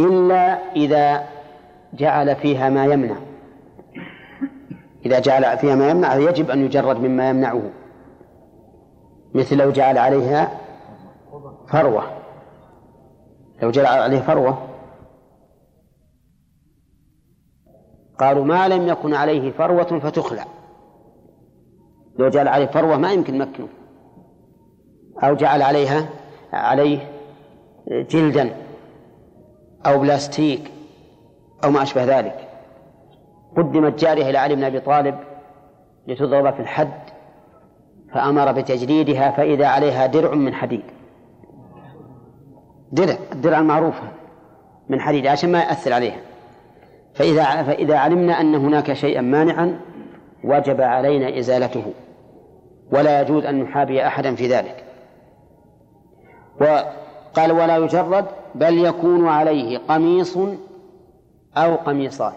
[0.00, 1.24] إلا إذا
[1.94, 3.16] جعل فيها ما يمنع.
[5.06, 7.62] إذا جعل فيها ما يمنع يجب أن يجرد مما يمنعه.
[9.34, 10.50] مثل لو جعل عليها
[11.68, 12.02] فروة.
[13.62, 14.58] لو جعل عليه فروة.
[18.18, 20.44] قالوا ما لم يكن عليه فروة فتخلع.
[22.18, 23.68] لو جعل عليه فروة ما يمكن مكنه.
[25.24, 26.08] أو جعل عليها
[26.52, 26.98] عليه
[27.88, 28.50] جلدا
[29.86, 30.70] أو بلاستيك
[31.64, 32.48] أو ما أشبه ذلك.
[33.56, 35.14] قدمت جارية إلى علي بن أبي طالب
[36.06, 37.00] لتضرب في الحد
[38.14, 40.82] فأمر بتجريدها فإذا عليها درع من حديد.
[42.92, 44.08] درع الدرع المعروفة
[44.88, 46.18] من حديد عشان ما يأثر عليها.
[47.14, 49.80] فإذا فإذا علمنا أن هناك شيئا مانعا
[50.44, 51.92] وجب علينا إزالته.
[52.92, 54.84] ولا يجوز أن نحابي أحدا في ذلك.
[56.60, 60.38] وقال ولا يجرد بل يكون عليه قميص
[61.56, 62.32] أو قميصان.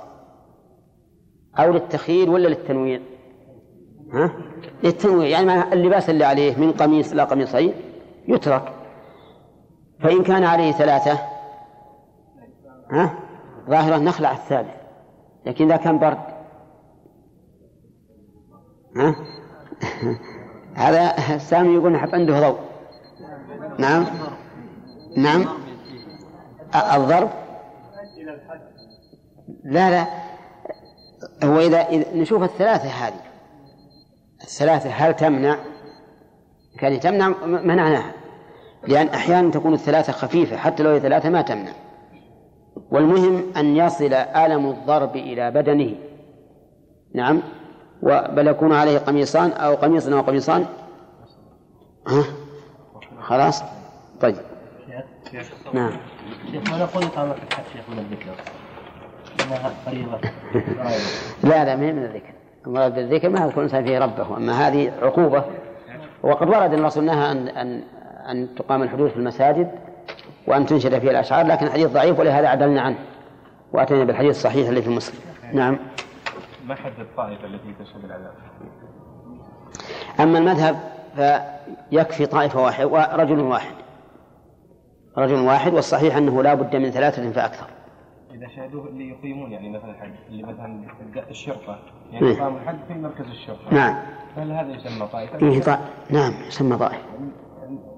[1.60, 3.02] أو للتخيير ولا للتنوير
[4.14, 4.32] ها؟
[4.84, 7.74] للتنوير يعني اللباس اللي عليه من قميص لا قميصين
[8.28, 8.74] يترك.
[10.00, 11.20] فإن كان عليه ثلاثة
[12.92, 13.14] ها؟
[13.70, 14.76] ظاهرة نخلع الثالث
[15.46, 16.24] لكن إذا كان برد
[18.96, 19.16] ها؟
[20.80, 22.60] هذا سامي يقول نحط عنده ضوء.
[23.78, 24.06] نعم.
[25.18, 25.46] نعم.
[26.96, 27.30] الضرب؟
[29.64, 30.06] لا لا.
[31.44, 33.22] هو إذا نشوف الثلاثة هذه.
[34.44, 35.58] الثلاثة هل تمنع؟
[36.78, 38.12] كان تمنع منعناها.
[38.88, 41.72] لأن أحيانا تكون الثلاثة خفيفة حتى لو هي ثلاثة ما تمنع.
[42.92, 45.96] والمهم أن يصل ألم الضرب إلى بدنه.
[47.16, 47.42] نعم.
[48.04, 50.66] بل يكون عليه قميصان أو قميص أو قميصان.
[52.08, 52.24] ها؟
[53.22, 53.64] خلاص؟
[54.22, 54.36] طيب.
[55.74, 55.92] نعم.
[57.74, 58.32] شيخ من الذكر
[59.46, 60.20] إنها فريضة
[61.44, 62.34] لا لا ما هي من الذكر.
[62.68, 65.44] المراد بالذكر ما يذكر الإنسان فيه ربه أما هذه عقوبة.
[66.24, 67.84] وقد ورد الرسول نهى أن أن
[68.30, 69.72] أن تقام الحدود في المساجد
[70.48, 72.98] وأن تنشد فيها الأشعار لكن الحديث ضعيف ولهذا عدلنا عنه
[73.74, 75.20] وأتينا بالحديث الصحيح الذي في مسلم.
[75.54, 75.78] نعم.
[76.70, 78.34] ما حد الطائفة التي تشهد العذاب
[80.20, 80.80] أما المذهب
[81.16, 83.76] فيكفي طائفة واحدة ورجل واحد.
[85.18, 87.68] رجل واحد والصحيح أنه لا بد من ثلاثة فأكثر.
[88.34, 90.86] إذا شهدوه اللي يقيمون يعني مثلا الحج اللي مثلا
[91.30, 91.80] الشرطة
[92.12, 93.74] يعني يقاموا الحج في مركز الشرطة.
[93.74, 93.96] نعم.
[94.38, 95.80] هل هذا يسمى طائفة؟ إيه طا...
[96.10, 97.04] نعم يسمى طائفة.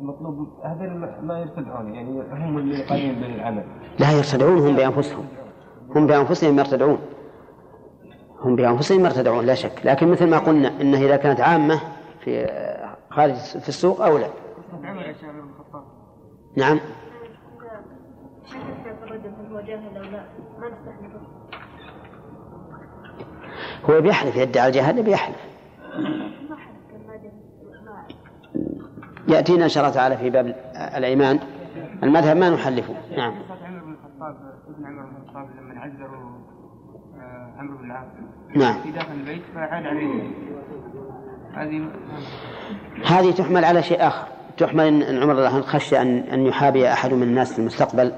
[0.01, 0.89] المطلوب هذول
[1.21, 3.63] ما يرتدعون يعني هم اللي قايمين بالعمل.
[3.99, 5.25] لا يرتدعون هم بأنفسهم.
[5.95, 6.99] هم بأنفسهم يرتدعون.
[8.41, 9.81] هم بأنفسهم يرتدعون لا شك.
[9.85, 11.79] لكن مثل ما قلنا إنه إذا كانت عامة
[12.19, 12.47] في
[13.09, 14.27] خارج في السوق أو لا.
[16.57, 16.79] نعم.
[23.89, 25.37] هو بيحلف يدعي الجهل بيحلف
[29.27, 30.55] يأتينا إن شاء الله تعالى في باب
[30.97, 31.39] الأيمان.
[32.03, 32.93] المذهب ما نحلفه.
[33.17, 33.33] نعم.
[33.33, 34.35] عمر بن الخطاب
[34.67, 36.31] ابن عمر بن الخطاب لما عذروا
[37.15, 38.07] آه، عمرو بن العاص
[38.55, 38.81] نعم.
[38.83, 40.23] في داخل البيت فعاد عليه
[41.53, 41.87] هذه
[43.05, 44.27] هذه تحمل على شيء آخر.
[44.57, 48.13] تحمل أن عمر رضي الله عنه خشي أن أن يحابي أحد من الناس في المستقبل.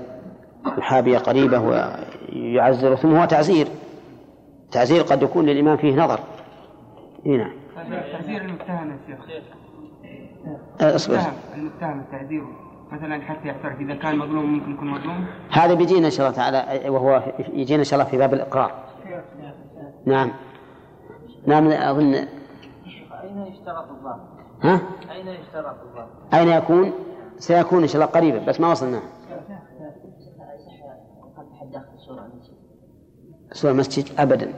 [0.77, 3.67] يحابي قريبه ويعزره ثم هو تعزير.
[4.71, 6.19] تعزير قد يكون للإمام فيه نظر.
[7.25, 7.51] نعم.
[8.11, 10.95] تعزير المتهم يا شيخ.
[10.95, 11.19] اصبر.
[11.55, 12.43] المتهم التعزير.
[12.91, 15.25] مثلا حتى يعترف إذا كان مظلوم ممكن يكون مظلوم.
[15.51, 17.23] هذا بيجينا إن شاء الله تعالى وهو
[17.53, 18.71] يجينا إن شاء الله في باب الإقرار.
[20.05, 20.31] نعم
[21.47, 22.27] نعم أظن أين
[23.37, 24.21] يشترط الضابط؟
[24.61, 24.81] ها؟
[25.11, 26.93] أين يشترط الضابط؟ أين يكون؟
[27.37, 29.01] سيكون إن شاء الله قريبا بس ما وصلنا
[33.51, 34.53] سوى المسجد أبدا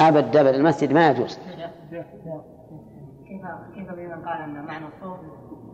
[0.00, 1.38] أبد أبد المسجد ما يجوز
[3.28, 3.42] كيف
[3.74, 5.18] كيف بمن قال أن معنى الصوت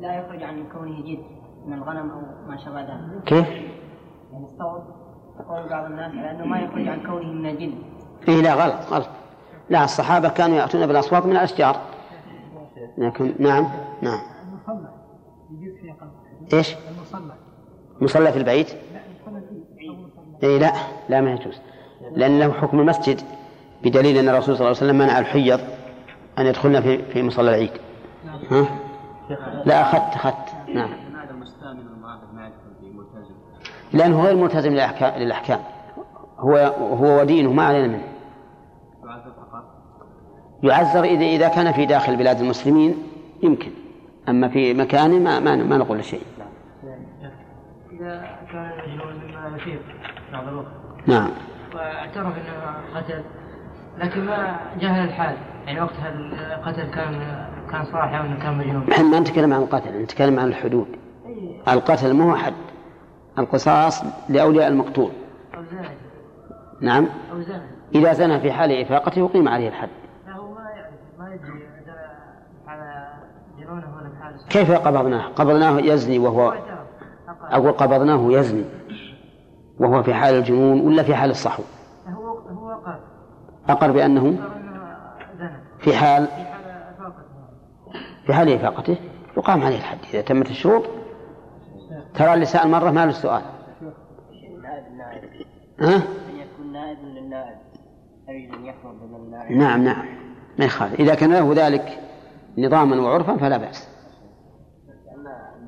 [0.01, 1.25] لا يخرج عن كونه جد
[1.67, 4.83] من الغنم أو ما شابه ذلك؟ كيف؟ يعني الصوت
[5.41, 7.75] يقول بعض الناس على أنه ما يخرج عن كونه من الجن.
[8.29, 9.09] إيه لا غلط غلط
[9.71, 11.77] لا الصحابة كانوا يأتون بالأصوات من الأشجار
[12.99, 13.69] لكن نعم
[14.03, 14.21] نعم
[14.69, 14.89] المصلى
[16.53, 17.35] إيش؟ المصلى
[18.01, 18.69] مصلى في البيت؟
[20.43, 20.73] اي لا
[21.09, 21.61] لا ما يجوز
[22.13, 23.21] لأن له حكم المسجد
[23.85, 25.61] بدليل أن الرسول صلى الله عليه وسلم منع الحيض
[26.39, 27.71] أن يدخلن في في مصلى العيد
[28.51, 28.67] ها؟
[29.65, 30.91] لا أخذت أخذت نعم؟
[33.93, 34.71] لأنه غير ملتزم
[35.17, 35.61] للأحكام
[36.39, 36.57] هو
[37.01, 38.12] هو ودينه ما علينا منه؟
[40.63, 42.95] يعذر إذا إذا كان في داخل بلاد المسلمين
[43.43, 43.71] يمكن.
[44.29, 46.23] أما في مكانه ما ما, ما نقول شيء.
[47.93, 48.71] اذا كان
[49.57, 49.81] يثير
[50.33, 50.67] بعض الوقت
[51.07, 51.31] نعم.
[51.75, 53.23] وأعترف إنه قتل
[53.99, 55.37] لكن ما جهل الحال.
[55.67, 58.93] يعني وقت القتل كان كان صاحي أو كان مجنون.
[58.93, 60.87] إحنا ما نتكلم عن القتل نتكلم عن الحدود.
[61.69, 62.53] القتل ما هو حد.
[63.39, 65.11] القصاص لأولياء المقتول.
[65.55, 65.89] أو زاني.
[66.81, 67.07] نعم.
[67.33, 67.63] أو زاني.
[67.95, 69.89] إذا زنى في حال إفاقته يقيم عليه الحد
[70.27, 72.11] لا هو ما يعرف ما يدري إذا
[72.67, 73.09] على
[73.59, 74.32] جنونه ولا بحاله.
[74.51, 76.79] كيف قبضناه؟ قبضناه يزني هو وهو أقر.
[77.51, 78.65] أقول قبضناه يزني
[79.81, 81.63] وهو في حال الجنون ولا في حال الصحو؟
[82.09, 83.01] هو هو أقر
[83.69, 84.39] أقر بأنه
[85.79, 86.29] في حال
[88.27, 88.97] في حال إفاقته.
[89.37, 90.85] يقام عليه الحد إذا تمت الشروط
[92.15, 93.43] ترى اللي سأل مرة ما له
[94.93, 95.25] النائب
[95.81, 96.03] ها؟ أن
[96.37, 97.59] يكون نائب للنائب
[98.55, 98.65] أن
[99.51, 100.07] نعم نعم.
[100.59, 101.01] ما يخالف.
[101.01, 101.99] إذا كان له ذلك
[102.59, 103.89] نظاما وعرفا فلا بأس.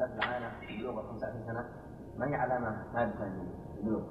[0.05, 1.65] الباب العانة بلوغ 25 سنة
[2.19, 3.25] ما هي علامة؟ ثابتة
[3.79, 4.03] للبلوغ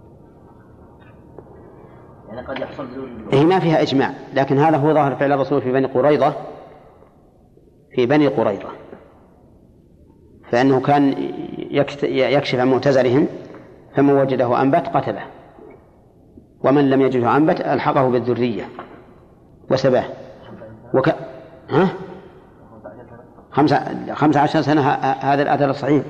[2.28, 4.14] يعني قد يحصل بلوغ البلوغ هي ما فيها إجماع.
[4.34, 6.34] لكن هذا هو ظاهر فعل الرسول في بني قريظة
[7.96, 8.70] في بني قريظة.
[10.52, 11.14] فإنه كان
[12.12, 13.28] يكشف عن معتزلهم
[13.96, 15.24] فمن وجده أنبت قتله.
[16.64, 18.64] ومن لم يجده أنبت ألحقه بالذرية
[19.72, 20.06] وسباه.
[20.94, 21.10] وك...
[21.70, 21.90] ها؟
[23.54, 26.04] خمسة خمسة عشر سنة هذا الأثر الصحيح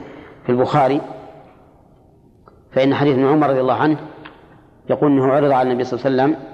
[0.46, 1.02] في البخاري.
[2.72, 3.98] فإن حديث ابن عمر رضي الله عنه
[4.89, 6.54] يقول أنه عرض على النبي صلى الله عليه وسلم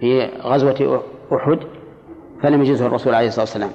[0.00, 1.02] في غزوة
[1.32, 1.58] أحد
[2.42, 3.70] فلم يجزه الرسول عليه الصلاة والسلام.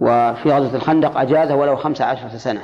[0.00, 2.60] وفي غزوة الخندق أجازه ولو خمسة عشرة سنة.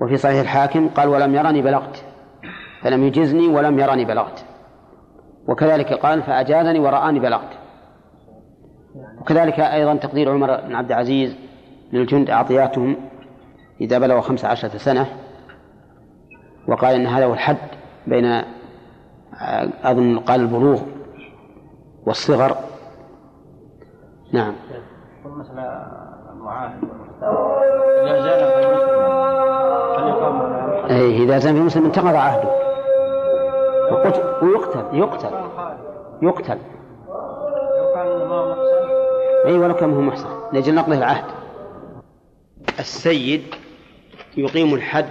[0.00, 2.04] وفي صحيح الحاكم قال ولم يرني بلغت.
[2.82, 4.44] فلم يجزني ولم يرني بلغت.
[5.48, 7.50] وكذلك قال فأجازني ورآني بلغت.
[9.20, 11.36] وكذلك أيضا تقدير عمر بن عبد العزيز
[11.92, 12.96] للجند أعطياتهم
[13.80, 15.06] إذا بلغوا خمس عشرة سنة
[16.68, 17.56] وقال إن هذا هو الحد
[18.06, 18.42] بين
[19.84, 20.80] أظن قال البلوغ
[22.06, 22.56] والصغر.
[24.32, 24.54] نعم.
[25.26, 25.58] مثل
[26.32, 26.78] المعاهد
[28.04, 28.68] إذا زال في
[29.98, 30.36] المسلم
[30.90, 32.50] أي إذا زال في المسلم انتقض عهده.
[34.42, 35.34] ويقتل يقتل.
[36.22, 36.58] يقتل.
[37.78, 39.46] لو كان ما محسن.
[39.46, 40.28] أي ولو كان هو محسن.
[40.52, 41.24] لأجل نقضه العهد.
[42.78, 43.42] السيد
[44.36, 45.08] يقيم الحد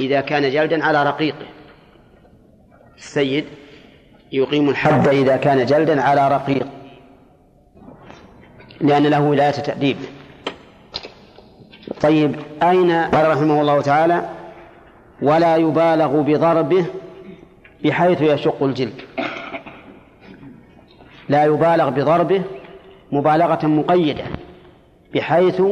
[0.00, 1.46] إذا كان جلدا على رقيقه.
[2.96, 3.44] السيد
[4.32, 6.66] يقيم الحد إذا كان جلدا على رقيق.
[8.80, 9.96] لأن له ولاية تأديب.
[12.00, 14.28] طيب أين قال رحمه الله تعالى؟
[15.22, 16.86] ولا يبالغ بضربه
[17.84, 19.00] بحيث يشق الجلد.
[21.28, 22.42] لا يبالغ بضربه
[23.12, 24.24] مبالغة مقيدة
[25.14, 25.62] بحيث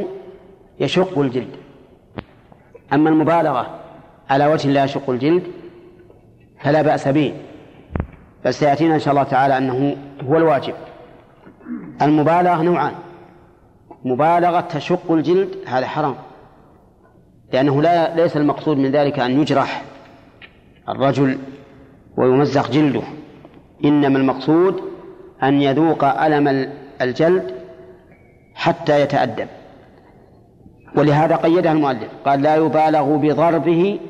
[0.81, 1.57] يشق الجلد.
[2.93, 3.81] أما المبالغة
[4.31, 5.43] على وجه لا يشق الجلد
[6.61, 7.35] فلا بأس به.
[8.45, 10.75] بل سيأتينا إن شاء الله تعالى أنه هو الواجب.
[12.03, 12.93] المبالغة نوعان.
[14.05, 16.15] مبالغة تشق الجلد هذا حرام.
[17.53, 19.85] لأنه لا ليس المقصود من ذلك أن يجرح
[20.89, 21.39] الرجل
[22.17, 23.03] ويمزق جلده.
[23.85, 24.83] إنما المقصود
[25.43, 27.55] أن يذوق ألم الجلد
[28.55, 29.49] حتى يتأدب.
[30.97, 32.09] ولهذا قيدها المؤلف.
[32.25, 34.01] قال لا يبالغ بضربه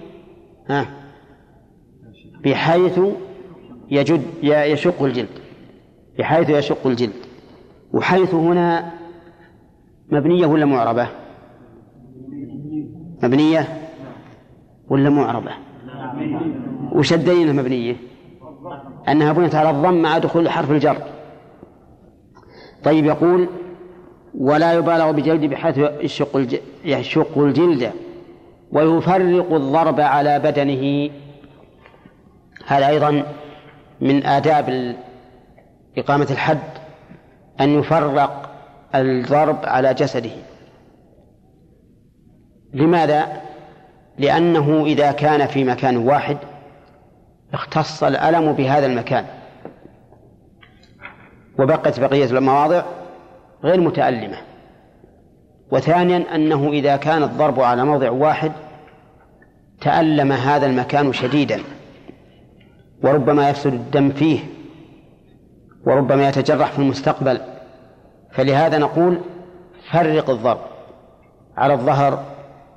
[0.68, 0.87] ها
[2.45, 3.01] بحيث
[3.91, 5.28] يجد يشق الجلد.
[6.18, 7.12] بحيث يشق الجلد.
[7.93, 8.93] وحيث هنا
[10.09, 11.09] مبنية ولا معربة؟
[13.22, 13.68] مبنية
[14.89, 15.51] ولا معربة؟
[16.93, 17.97] وش الدليل مبنية؟
[19.09, 20.97] أنها بنيت على الضم مع دخول حرف الجر.
[22.84, 23.49] طيب يقول
[24.37, 27.93] ولا يبالغ بجلد بحيث يشق يشق الجلد
[28.72, 31.11] ويفرق الضرب على بدنه.
[32.66, 33.22] هذا أيضا
[34.01, 34.97] من آداب
[35.99, 36.59] إقامة الحد
[37.61, 38.51] أن يفرق
[38.95, 40.30] الضرب على جسده.
[42.74, 43.43] لماذا؟
[44.18, 46.37] لأنه إذا كان في مكان واحد
[47.53, 49.24] اختص الألم بهذا المكان.
[51.59, 52.82] وبقت بقية المواضع.
[53.64, 54.36] غير متألمة.
[55.70, 58.52] وثانيا أنه إذا كان الضرب على موضع واحد
[59.80, 61.61] تألم هذا المكان شديدا
[63.02, 64.40] وربما يفسد الدم فيه
[65.86, 67.40] وربما يتجرح في المستقبل.
[68.32, 69.18] فلهذا نقول
[69.90, 70.61] فرق الضرب
[71.57, 72.24] على الظهر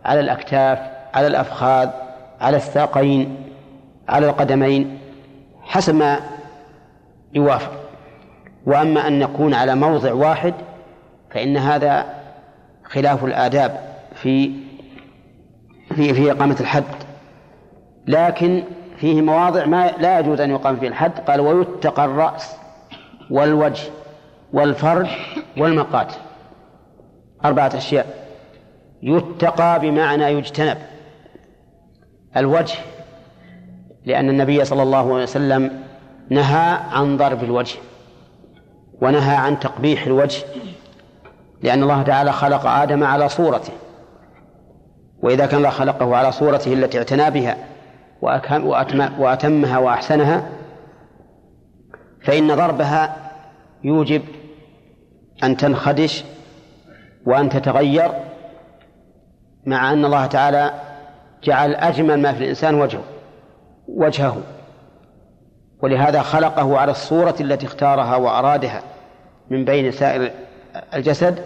[0.06, 0.80] على الأكتاف
[1.14, 1.90] على الأفخاذ
[2.42, 3.36] على الساقين
[4.10, 5.00] على القدمين
[5.62, 6.20] حسب ما
[7.34, 7.72] يوافق.
[8.66, 10.54] وأما أن نكون على موضع واحد
[11.32, 12.06] فإن هذا
[12.84, 13.80] خلاف الآداب
[14.16, 14.52] في
[15.96, 16.84] في في إقامة الحد.
[18.08, 18.64] لكن
[18.98, 21.20] فيه مواضع ما لا يجوز أن يقام فيه الحد.
[21.20, 22.56] قال ويتقى الرأس
[23.32, 23.84] والوجه
[24.54, 25.08] والفرج
[25.58, 26.14] والمقات.
[27.46, 28.30] أربعة أشياء.
[29.04, 30.78] يتقى بمعنى يجتنب
[32.38, 32.78] الوجه
[34.06, 35.84] لأن النبي صلى الله عليه وسلم
[36.30, 37.78] نهى عن ضرب الوجه
[39.02, 40.44] ونهى عن تقبيح الوجه
[41.62, 43.74] لأن الله تعالى خلق آدم على صورته.
[45.24, 47.58] وإذا كان الله خلقه على صورته التي اعتنى بها
[49.20, 50.50] وأتمها وأحسنها
[52.24, 53.16] فإن ضربها
[53.84, 54.22] يوجب
[55.44, 56.24] أن تنخدش
[57.26, 58.12] وأن تتغير
[59.66, 60.72] مع أن الله تعالى
[61.44, 63.04] جعل أجمل ما في الإنسان وجهه
[63.88, 64.38] وجهه.
[65.82, 68.82] ولهذا خلقه على الصورة التي اختارها وأرادها
[69.50, 70.32] من بين سائر
[70.94, 71.40] الجسد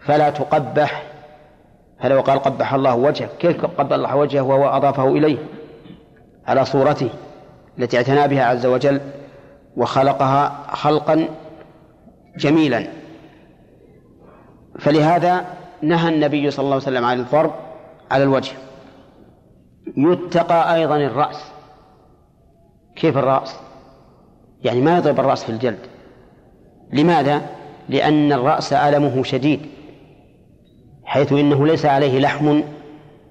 [0.00, 1.02] فلا تقبح
[2.00, 5.38] فلو قال قبح الله وجهه كيف قبل الله وجهه وهو أضافه إليه؟
[6.46, 7.10] على صورته
[7.78, 9.00] التي اعتنى بها عز وجل
[9.76, 11.28] وخلقها خلقا
[12.36, 12.86] جميلا.
[14.78, 15.44] فلهذا
[15.82, 17.52] نهى النبي صلى الله عليه وسلم عن الضرب
[18.10, 18.52] على الوجه.
[19.96, 21.52] يتقى أيضا الرأس.
[22.96, 23.56] كيف الرأس؟
[24.64, 25.78] يعني ما يضرب الرأس في الجلد.
[26.92, 27.42] لماذا؟
[27.92, 29.60] لأن الرأس ألمه شديد
[31.04, 32.62] حيث إنه ليس عليه لحم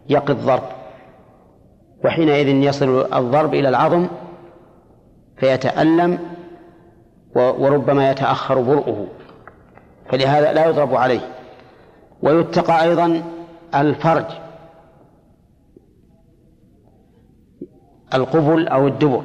[0.10, 0.64] يقي الضرب.
[2.06, 4.08] وحينئذ يصل الضرب إلى العظم
[5.38, 6.20] فيتألم
[7.36, 9.08] وربما يتأخر برؤه
[10.10, 11.22] فلهذا لا يضرب عليه.
[12.24, 13.24] ويتقى أيضا
[13.76, 14.26] الفرج
[18.14, 19.24] القبل أو الدبر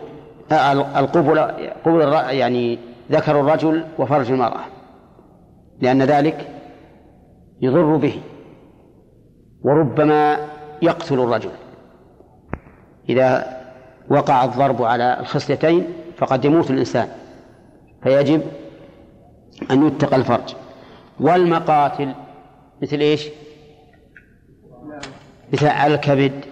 [0.53, 1.39] آه، القبل
[1.85, 2.79] قبل يعني
[3.11, 4.76] ذكر الرجل وفرج المرأة.
[5.81, 6.49] لأن ذلك
[7.61, 8.21] يضر به
[9.63, 10.49] وربما
[10.83, 11.51] يقتل الرجل.
[13.09, 13.57] إذا
[14.11, 17.09] وقع الضرب على الخصلتين فقد يموت الإنسان
[18.03, 18.43] فيجب
[19.71, 20.55] أن يتقى الفرج.
[21.21, 22.15] والمقاتل
[22.83, 23.29] مثل إيش؟
[25.53, 26.45] مثل على الكبد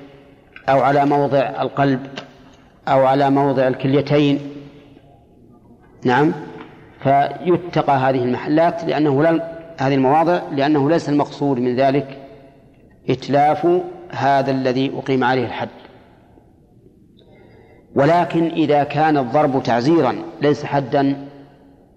[0.68, 2.07] أو على موضع القلب
[2.89, 4.41] أو على موضع الكليتين.
[6.05, 6.33] نعم.
[7.05, 9.41] فيتقى هذه المحلات لأنه لم
[9.79, 12.19] هذه المواضع لأنه ليس المقصود من ذلك
[13.11, 13.69] إتلاف
[14.11, 15.69] هذا الذي أقيم عليه الحد.
[17.95, 21.27] ولكن إذا كان الضرب تعزيرا ليس حدا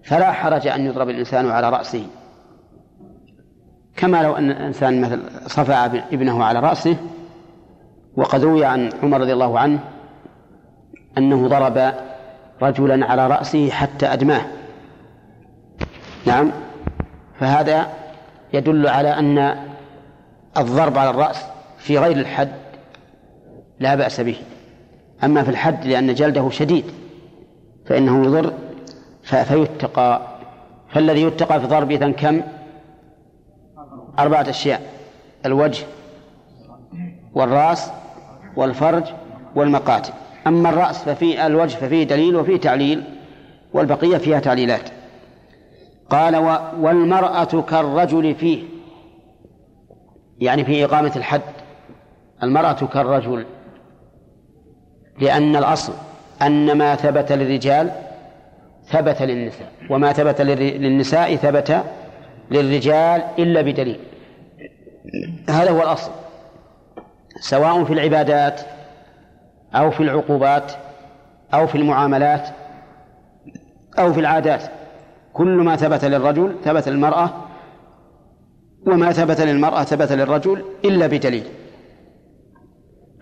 [0.04, 2.06] فلا حرج أن يضرب الإنسان على رأسه.
[3.96, 6.96] كما لو أن الإنسان مثل صفع ابنه على رأسه
[8.16, 9.78] وقد روي عن عمر رضي الله عنه
[11.18, 11.92] أنه ضرب
[12.62, 14.57] رجلا على رأسه حتى أدماه.
[16.28, 16.50] نعم.
[17.40, 17.88] فهذا
[18.52, 19.56] يدل على أن
[20.56, 21.44] الضرب على الرأس
[21.78, 22.52] في غير الحد
[23.80, 24.36] لا بأس به.
[25.24, 26.84] أما في الحد لأن جلده شديد
[27.86, 28.52] فإنه يضر
[29.22, 30.20] فيتقى.
[30.88, 32.42] فالذي يتقى في ضرب إذن كم؟
[34.18, 34.82] أربعة أشياء
[35.46, 35.84] الوجه
[37.34, 37.90] والرأس
[38.56, 39.04] والفرج
[39.54, 40.12] والمقاتل.
[40.46, 43.04] أما الرأس ففي الوجه ففيه دليل وفيه تعليل
[43.72, 44.97] والبقية فيها تعليلات.
[46.10, 46.36] قال
[46.80, 48.64] والمرأة كالرجل فيه.
[50.40, 51.42] يعني في إقامة الحد.
[52.42, 53.46] المرأة كالرجل.
[55.20, 55.92] لأن الأصل
[56.42, 57.90] أن ما ثبت للرجال
[58.84, 61.84] ثبت للنساء وما ثبت للنساء ثبت
[62.50, 64.00] للرجال إلا بدليل.
[65.48, 66.10] هذا هو الأصل.
[67.40, 68.60] سواء في العبادات
[69.74, 70.72] أو في العقوبات
[71.54, 72.48] أو في المعاملات
[73.98, 74.77] أو في العادات.
[75.38, 77.30] كل ما ثبت للرجل ثبت للمرأة
[78.86, 81.44] وما ثبت للمرأة ثبت للرجل إلا بدليل.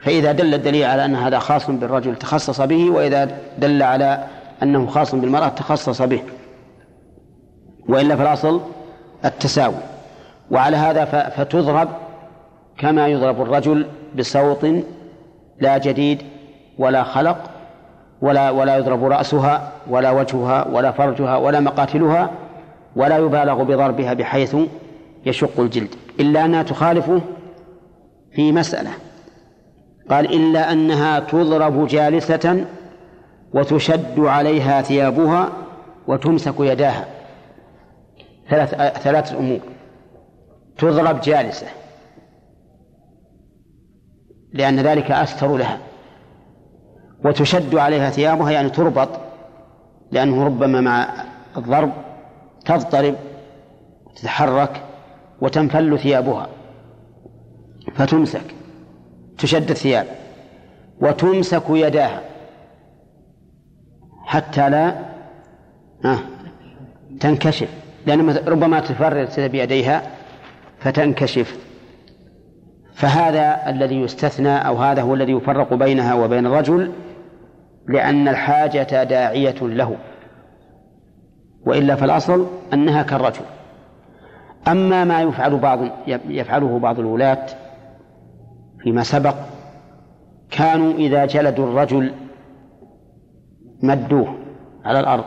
[0.02, 4.24] فإذا دل الدليل على أن هذا خاص بالرجل تخصص به وإذا دل على
[4.62, 6.22] أنه خاص بالمرأة تخصص به.
[7.88, 8.60] وإلا في الأصل
[9.24, 9.74] التساوي.
[10.50, 11.88] وعلى هذا فتضرب
[12.78, 13.86] كما يضرب الرجل
[14.18, 14.66] بصوت
[15.60, 16.22] لا جديد
[16.78, 17.55] ولا خلق
[18.20, 22.30] ولا ولا يضرب رأسها ولا وجهها ولا فرجها ولا مقاتلها
[22.96, 24.56] ولا يبالغ بضربها بحيث
[25.26, 27.20] يشق الجلد إلا أنها تخالفه
[28.32, 28.90] في مسألة.
[30.10, 32.64] قال إلا أنها تضرب جالسة
[33.54, 35.48] وتشد عليها ثيابها
[36.06, 37.04] وتمسك يداها.
[38.50, 39.60] ثلاث ثلاثة أمور.
[40.78, 41.66] تضرب جالسة
[44.52, 45.78] لأن ذلك أستر لها.
[47.26, 49.08] وتشد عليها ثيابها يعني تربط
[50.12, 51.08] لأنه ربما مع
[51.56, 51.92] الضرب
[52.64, 53.14] تضطرب
[54.16, 54.82] تتحرك
[55.40, 56.48] وتنفل ثيابها
[57.94, 58.54] فتمسك
[59.38, 60.06] تشد الثياب
[61.00, 62.20] وتمسك يداها
[64.24, 64.94] حتى لا
[67.20, 67.68] تنكشف
[68.06, 70.02] لأن ربما تفرد بيديها
[70.78, 71.58] فتنكشف.
[72.94, 76.92] فهذا الذي يستثنى أو هذا هو الذي يفرق بينها وبين الرجل
[77.88, 79.96] لأن الحاجة داعية له
[81.66, 83.44] وإلا فالأصل أنها كالرجل.
[84.68, 85.78] أما ما يفعل بعض
[86.28, 87.46] يفعله بعض الولاة
[88.82, 89.34] فيما سبق
[90.50, 92.12] كانوا إذا جلدوا الرجل
[93.82, 94.34] مدوه
[94.84, 95.24] على الأرض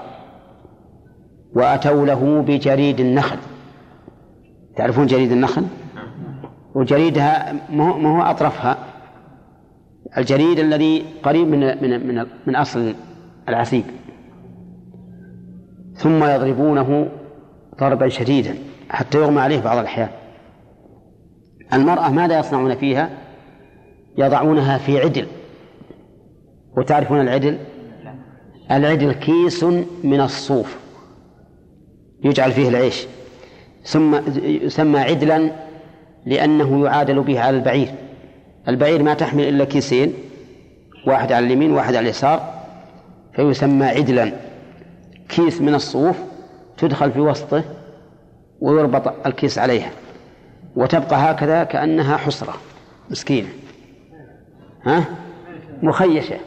[1.56, 3.38] وأتوا له بجريد النخل.
[4.78, 5.66] تعرفون جريد النخل؟
[6.76, 8.78] وجريدها ما هو أطرفها؟
[10.18, 12.94] الجريد الذي قريب من من من, من أصل
[13.50, 13.84] العسيب
[16.00, 17.10] ثم يضربونه
[17.80, 18.56] ضربا شديدا
[18.90, 20.10] حتى يغمى عليه بعض الأحيان.
[21.74, 23.10] المرأة ماذا يصنعون فيها؟
[24.18, 25.28] يضعونها في عدل.
[26.78, 27.58] وتعرفون العدل؟
[28.72, 29.64] العدل كيس
[30.04, 30.78] من الصوف.
[32.24, 33.08] يجعل فيه العيش.
[33.84, 35.52] ثم يسمى عدلا
[36.26, 37.90] لأنه يعادل به على البعير.
[38.70, 40.14] البعير ما تحمل إلا كيسين
[41.08, 42.54] واحد على اليمين واحد على اليسار
[43.36, 44.32] فيسمى عدلا.
[45.30, 46.18] كيس من الصوف
[46.78, 47.64] تدخل في وسطه
[48.62, 49.92] ويربط الكيس عليها
[50.76, 52.54] وتبقى هكذا كأنها حسرة
[53.10, 53.48] مسكينة.
[54.84, 55.06] ها؟
[55.84, 56.38] مخيشة.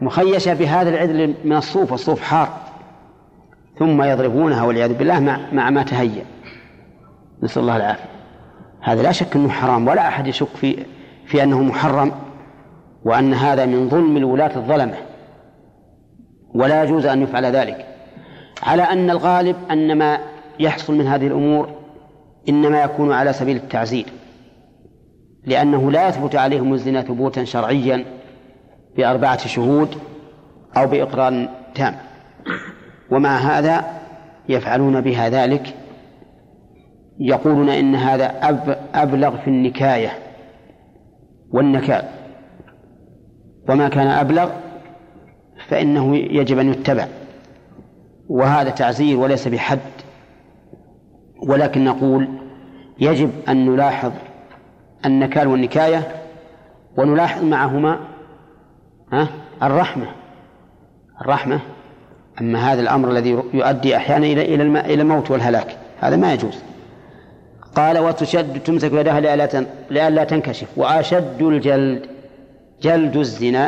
[0.00, 2.58] مخيشة بهذا العدل من الصوف والصوف حار.
[3.78, 6.24] ثم يضربونها والعياذ بالله مع, مع ما تهيأ.
[7.42, 8.08] نسأل الله العافية.
[8.80, 10.84] هذا لا شك أنه حرام ولا أحد يشك في
[11.28, 12.12] في أنه محرم
[13.04, 14.94] وأن هذا من ظلم الولاة الظلمة.
[16.54, 17.86] ولا يجوز أن يفعل ذلك.
[18.62, 20.18] على أن الغالب أن ما
[20.60, 21.68] يحصل من هذه الأمور
[22.48, 24.06] إنما يكون على سبيل التعزير.
[25.44, 28.04] لأنه لا يثبت عليهم الزنا ثبوتا شرعيا
[28.96, 29.94] بأربعة شهود
[30.76, 31.96] أو بإقرار تام.
[33.10, 33.84] ومع هذا
[34.48, 35.74] يفعلون بها ذلك
[37.20, 38.26] يقولون إن هذا
[38.94, 40.27] أبلغ في النكاية.
[41.50, 42.02] والنكال.
[43.68, 44.50] وما كان أبلغ
[45.68, 47.06] فإنه يجب أن يتبع.
[48.28, 49.78] وهذا تعزير وليس بحد.
[51.48, 52.28] ولكن نقول
[53.00, 54.12] يجب أن نلاحظ
[55.06, 56.02] النكال والنكاية
[56.96, 57.98] ونلاحظ معهما
[59.62, 60.06] الرحمة.
[61.20, 61.60] الرحمة
[62.40, 66.62] أما هذا الأمر الذي يؤدي أحيانا إلى إلى الموت والهلاك هذا ما يجوز.
[67.78, 69.20] قال وتشد تمسك يدها
[69.90, 70.68] لئلا تنكشف.
[70.76, 72.06] وأشد الجلد
[72.82, 73.64] جلد الزنا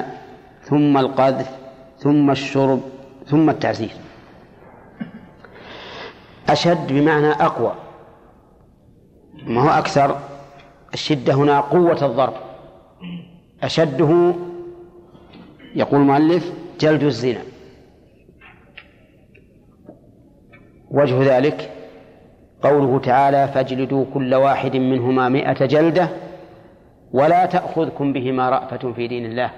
[0.63, 1.51] ثم القذف
[1.99, 2.81] ثم الشرب
[3.27, 3.91] ثم التعزير
[6.49, 7.75] أشد بمعنى أقوى.
[9.47, 10.19] ما هو أكثر؟
[10.95, 12.35] الشدة هنا قوة الضرب.
[13.63, 14.35] أشده
[15.75, 17.43] يقول المؤلف جلد الزنا.
[20.91, 21.71] وجه ذلك
[22.63, 26.09] قوله تعالى فاجلدوا كل واحد منهما مئة جلدة
[27.13, 29.51] ولا تأخذكم بهما رأفة في دين الله.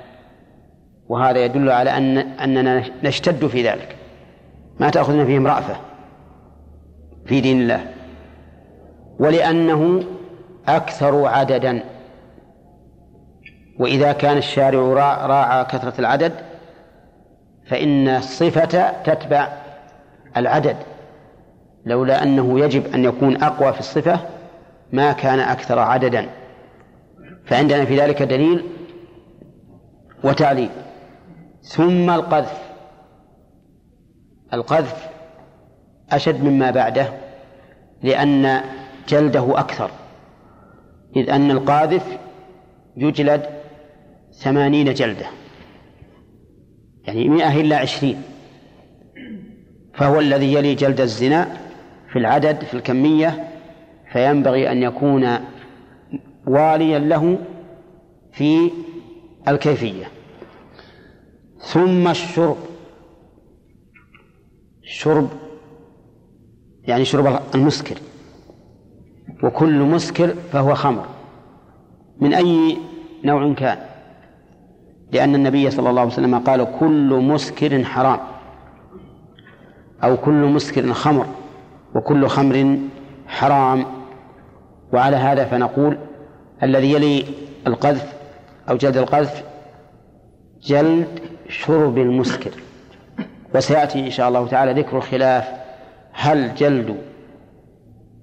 [1.09, 3.97] وهذا يدل على أن أننا نشتد في ذلك.
[4.81, 5.77] ما تأخذنا فيهم رأفة
[7.27, 7.81] في دين الله.
[9.19, 10.03] ولأنه
[10.69, 11.83] أكثر عددا.
[13.79, 14.81] وإذا كان الشارع
[15.27, 16.33] راعى كثرة العدد
[17.67, 19.49] فإن الصفة تتبع
[20.37, 20.77] العدد.
[21.87, 24.21] لولا أنه يجب أن يكون أقوى في الصفة
[24.93, 26.29] ما كان أكثر عددا.
[27.45, 28.65] فعندنا في ذلك دليل
[30.25, 30.71] وتعليل.
[31.63, 32.63] ثم القذف.
[34.53, 35.09] القذف
[36.11, 37.09] أشد مما بعده
[38.03, 38.61] لأن
[39.09, 39.91] جلده أكثر.
[41.17, 42.19] إذ أن القاذف
[42.97, 43.47] يجلد
[44.33, 45.27] ثمانين جلدة.
[47.05, 48.23] يعني مئة إلا عشرين.
[49.95, 51.62] فهو الذي يلي جلد الزنا
[52.13, 53.49] في العدد في الكمية
[54.13, 55.39] فينبغي أن يكون
[56.47, 57.39] واليا له
[58.33, 58.71] في
[59.49, 60.05] الكيفية.
[61.59, 62.57] ثم الشرب.
[64.83, 65.29] شرب
[66.85, 67.97] يعني شرب المسكر.
[69.43, 71.07] وكل مسكر فهو خمر.
[72.21, 72.77] من أي
[73.25, 73.79] نوع كان؟
[75.13, 78.21] لأن النبي صلى الله عليه وسلم قال كل مسكر حرام
[80.05, 81.27] أو كل مسكر خمر.
[81.95, 82.79] وكل خمر
[83.27, 83.85] حرام.
[84.93, 85.99] وعلى هذا فنقول
[86.63, 87.25] الذي يلي
[87.67, 88.13] القذف
[88.69, 89.45] أو جلد القذف
[90.63, 92.51] جلد شرب المسكر.
[93.55, 95.49] وسيأتي إن شاء الله تعالى ذكر الخلاف.
[96.13, 96.97] هل جلد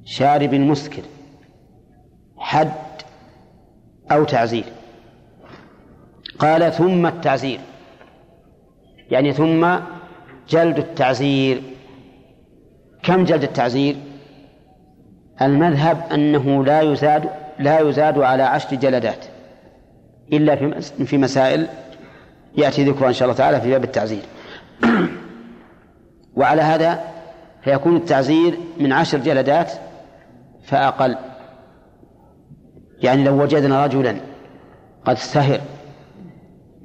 [0.06, 1.02] شارب المسكر
[2.38, 2.72] حد
[4.12, 4.66] أو تعزير؟
[6.40, 7.60] قال ثم التعزير.
[9.12, 9.76] يعني ثم
[10.50, 11.62] جلد التعزير.
[13.04, 13.96] كم جلد التعزير؟
[15.42, 17.30] المذهب أنه لا يزاد
[17.60, 19.26] لا يزاد على عشر جلدات.
[20.34, 21.68] إلا في في مسائل
[22.58, 24.22] يأتي ذكرها إن شاء الله تعالى في باب التعزير.
[26.38, 27.00] وعلى هذا
[27.64, 29.72] فيكون التعزير من عشر جلدات
[30.64, 31.16] فأقل.
[33.02, 34.16] يعني لو وجدنا رجلا
[35.06, 35.60] قد سهر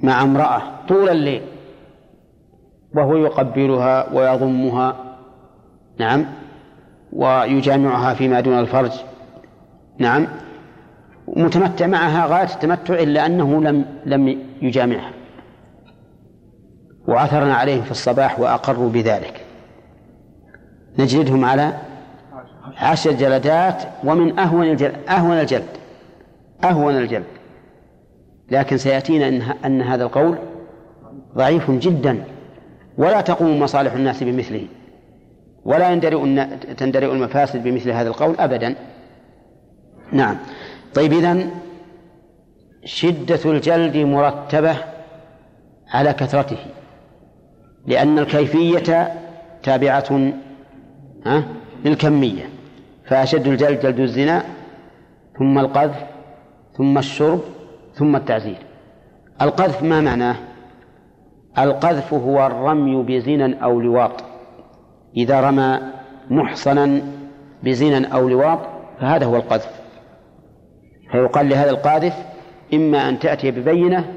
[0.01, 1.41] مع امرأة طول الليل
[2.95, 5.04] وهو يقبلها ويضمها
[5.99, 6.25] نعم.
[7.13, 8.91] ويجامعها فيما دون الفرج.
[9.97, 10.27] نعم.
[11.27, 15.11] متمتع معها غاية التمتع إلا أنه لم لم يجامعها.
[17.07, 19.45] وعثرنا عليهم في الصباح وأقروا بذلك.
[20.99, 21.73] نجلدهم على
[22.77, 25.69] عشر جلدات ومن أهون الجلد أهون الجلد.
[26.63, 27.25] أهون الجلد.
[28.51, 30.37] لكن سيأتينا أن, أن هذا القول
[31.35, 32.23] ضعيف جدا.
[32.97, 34.67] ولا تقوم مصالح الناس بمثله.
[35.65, 38.75] ولا يندرئ تندرئ المفاسد بمثل هذا القول أبدا.
[40.11, 40.37] نعم.
[40.93, 41.51] طيب إذن
[42.85, 44.75] شدة الجلد مرتبة
[45.89, 46.57] على كثرته
[47.87, 49.13] لأن الكيفية
[49.63, 50.31] تابعة
[51.85, 52.49] للكمية.
[53.05, 54.43] فأشد الجلد جلد الزنا
[55.37, 56.03] ثم القذف
[56.77, 57.41] ثم الشرب
[57.95, 58.57] ثم التعزير.
[59.41, 60.35] القذف ما معناه؟
[61.57, 64.34] القذف هو الرمي بزنا أو لواط.
[65.17, 65.79] إذا رمى
[66.29, 67.01] محصنا
[67.63, 68.59] بزنا أو لواط
[68.99, 69.69] فهذا هو القذف.
[71.11, 72.13] فيقال لهذا القاذف
[72.73, 74.13] إما أن تأتي ببينة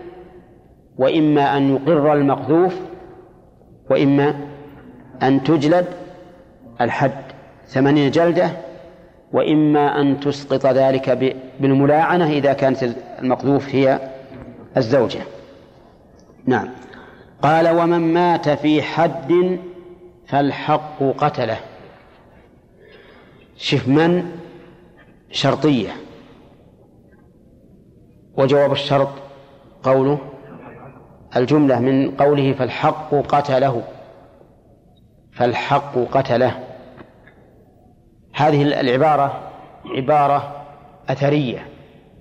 [0.99, 2.75] وإما أن يقر المقذوف
[3.91, 4.35] وإما
[5.23, 5.87] أن تجلد
[6.81, 7.23] الحد
[7.67, 8.51] ثمانين جلدة
[9.33, 11.11] وإما أن تسقط ذلك
[11.61, 12.89] بالملاعنة إذا كانت
[13.23, 13.99] المقذوف هي
[14.77, 15.21] الزوجة.
[16.47, 16.69] نعم.
[17.43, 19.59] قال ومن مات في حد
[20.29, 21.57] فالحق قتله.
[23.57, 24.31] شف من
[25.31, 25.91] شرطية.
[28.37, 29.09] وجواب الشرط
[29.83, 30.19] قوله
[31.37, 33.83] الجملة من قوله فالحق قتله.
[35.33, 36.65] فالحق قتله.
[38.35, 39.51] هذه العبارة
[39.87, 40.67] عبارة
[41.09, 41.67] أثرية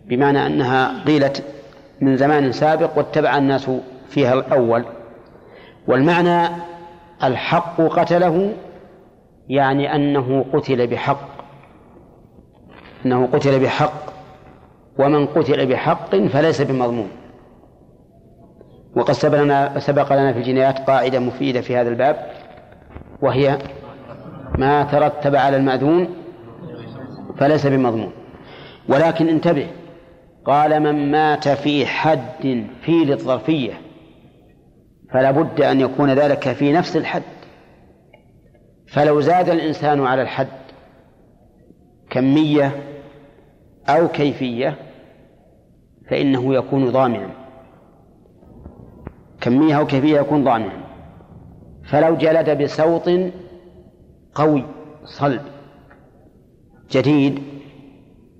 [0.06, 1.44] بمعنى أنها قيلت
[2.02, 3.72] من زمان سابق واتبع الناس
[4.10, 4.86] فيها الأول.
[5.88, 6.50] والمعنى
[7.24, 8.54] الحق قتله
[9.50, 11.28] يعني أنه قتل بحق
[13.06, 13.94] أنه قتل بحق
[15.00, 17.10] ومن قتل بحق فليس بمضمون.
[18.96, 22.32] وقد سبق لنا سبق لنا في الجنايات قاعدة مفيدة في هذا الباب
[23.22, 23.58] وهي
[24.58, 26.08] ما ترتب على المأذون
[27.38, 28.12] فليس بمضمون.
[28.90, 29.68] ولكن انتبه
[30.46, 33.74] قال من مات في حد في للظرفية
[35.12, 37.24] فلا بد أن يكون ذلك في نفس الحد.
[38.88, 40.48] فلو زاد الإنسان على الحد
[42.10, 42.72] كمية
[43.90, 44.76] أو كيفية
[46.10, 47.30] فإنه يكون ضامنا.
[49.42, 50.88] كمية أو كيفية يكون ضامنا.
[51.86, 53.10] فلو جلد بسوط
[54.36, 54.64] قوي
[55.06, 55.42] صلب
[56.92, 57.40] جديد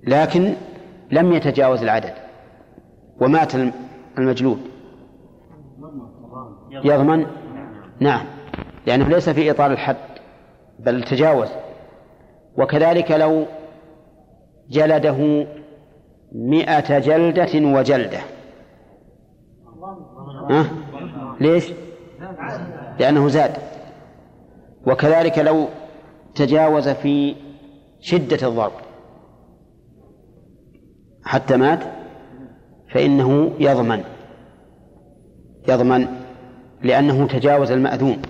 [0.06, 0.54] لكن
[1.10, 2.14] لم يتجاوز العدد
[3.20, 3.52] ومات
[4.18, 4.67] المجلود.
[6.70, 7.26] يضمن؟
[8.00, 8.26] نعم.
[8.86, 9.96] لأنه ليس في إطار الحد
[10.78, 11.48] بل تجاوز.
[12.58, 13.46] وكذلك لو
[14.70, 15.46] جلده
[16.32, 18.18] مئة جلدة وجلدة.
[20.50, 20.66] ها؟
[21.40, 21.72] ليش؟
[23.00, 23.56] لأنه زاد.
[24.86, 25.68] وكذلك لو
[26.34, 27.36] تجاوز في
[28.00, 28.72] شدة الضرب.
[31.24, 31.80] حتى مات؟
[32.94, 34.04] فإنه يضمن.
[35.68, 36.27] يضمن.
[36.82, 38.22] لأنه تجاوز المأذون.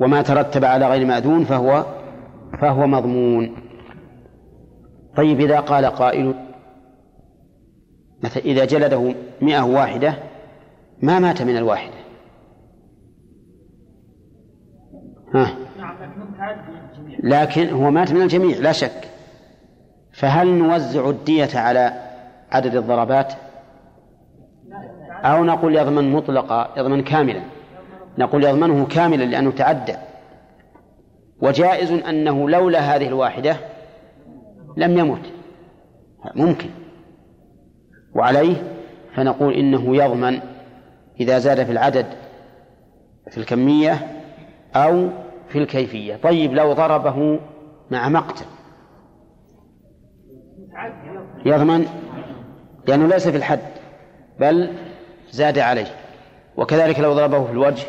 [0.00, 1.86] وما ترتب على غير مأذون فهو
[2.60, 3.56] فهو مضمون.
[5.16, 6.34] طيب إذا قال قائل
[8.24, 10.14] مثلا إذا جلده مئة واحدة
[11.02, 11.94] ما مات من الواحدة؟
[15.34, 15.56] ها.
[17.22, 19.08] لكن هو مات من الجميع لا شك.
[20.12, 21.92] فهل نوزع الدية على
[22.50, 23.32] عدد الضربات؟
[25.22, 27.42] أو نقول يضمن مطلقا يضمن كاملا.
[28.18, 29.94] نقول يضمنه كاملا لأنه تعدى.
[31.42, 33.56] وجائز أنه لولا هذه الواحدة
[34.76, 35.32] لم يمت.
[36.34, 36.68] ممكن.
[38.14, 38.56] وعليه
[39.14, 40.40] فنقول إنه يضمن
[41.20, 42.06] إذا زاد في العدد
[43.30, 44.22] في الكمية
[44.76, 45.08] أو
[45.48, 46.16] في الكيفية.
[46.16, 47.40] طيب لو ضربه
[47.90, 48.44] مع مقتل.
[51.46, 51.86] يضمن؟
[52.86, 53.60] لأنه ليس في الحد
[54.40, 54.70] بل
[55.32, 55.94] زاد عليه.
[56.56, 57.86] وكذلك لو ضربه في الوجه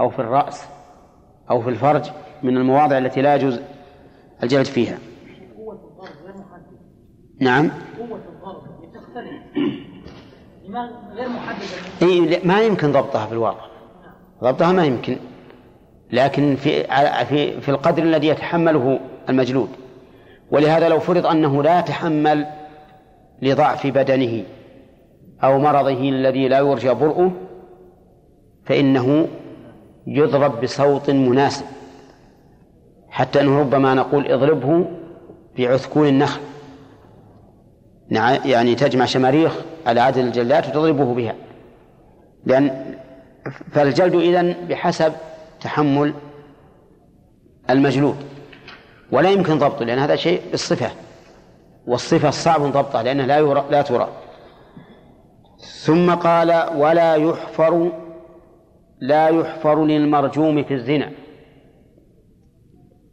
[0.00, 0.64] أو في الرأس
[1.50, 2.10] أو في الفرج
[2.42, 3.60] من المواضع التي لا يجوز
[4.42, 4.98] الجلد فيها.
[7.40, 7.70] نعم.
[7.98, 8.62] قوة الضرب
[8.94, 9.42] تختلف
[11.14, 11.66] غير محددة
[12.02, 13.66] إيه ما يمكن ضبطها في الواقع.
[14.42, 15.16] ضبطها ما يمكن.
[16.12, 16.84] لكن في
[17.24, 19.68] في في القدر الذي يتحمله المجلود.
[20.50, 22.46] ولهذا لو فرض أنه لا يتحمل
[23.42, 24.44] لضعف بدنه
[25.44, 27.32] أو مرضه الذي لا يرجى برؤه
[28.64, 29.28] فإنه
[30.06, 31.64] يضرب بصوت مناسب.
[33.10, 34.86] حتى أنه ربما نقول اضربه
[35.58, 36.40] بعثكون النخل.
[38.44, 39.56] يعني تجمع شماريخ
[39.86, 41.34] على عدد الجلدات وتضربه بها.
[42.46, 42.94] لأن
[43.72, 45.12] فالجلد إذن بحسب
[45.60, 46.14] تحمل
[47.70, 48.16] المجلود.
[49.12, 50.90] ولا يمكن ضبطه لأن هذا شيء بالصفة.
[51.86, 54.08] والصفة صعب ضبطها لأنها لا يرى لا ترى.
[55.66, 57.92] ثم قال ولا يحفر
[59.00, 61.12] لا يحفر للمرجوم في الزنا.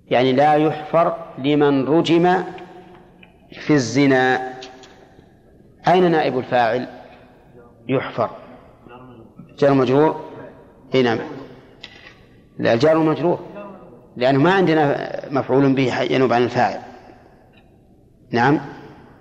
[0.08, 2.44] يعني لا يحفر لمن رجم
[3.52, 4.54] في الزنا.
[5.88, 6.88] أين نائب الفاعل؟
[7.88, 8.30] يحفر.
[9.60, 10.22] جار مجرور؟
[10.96, 11.20] إي نعم.
[12.60, 13.40] لا الجار مجرور.
[14.18, 16.80] لأنه ما عندنا مفعول به ينوب عن الفاعل.
[18.32, 18.60] نعم.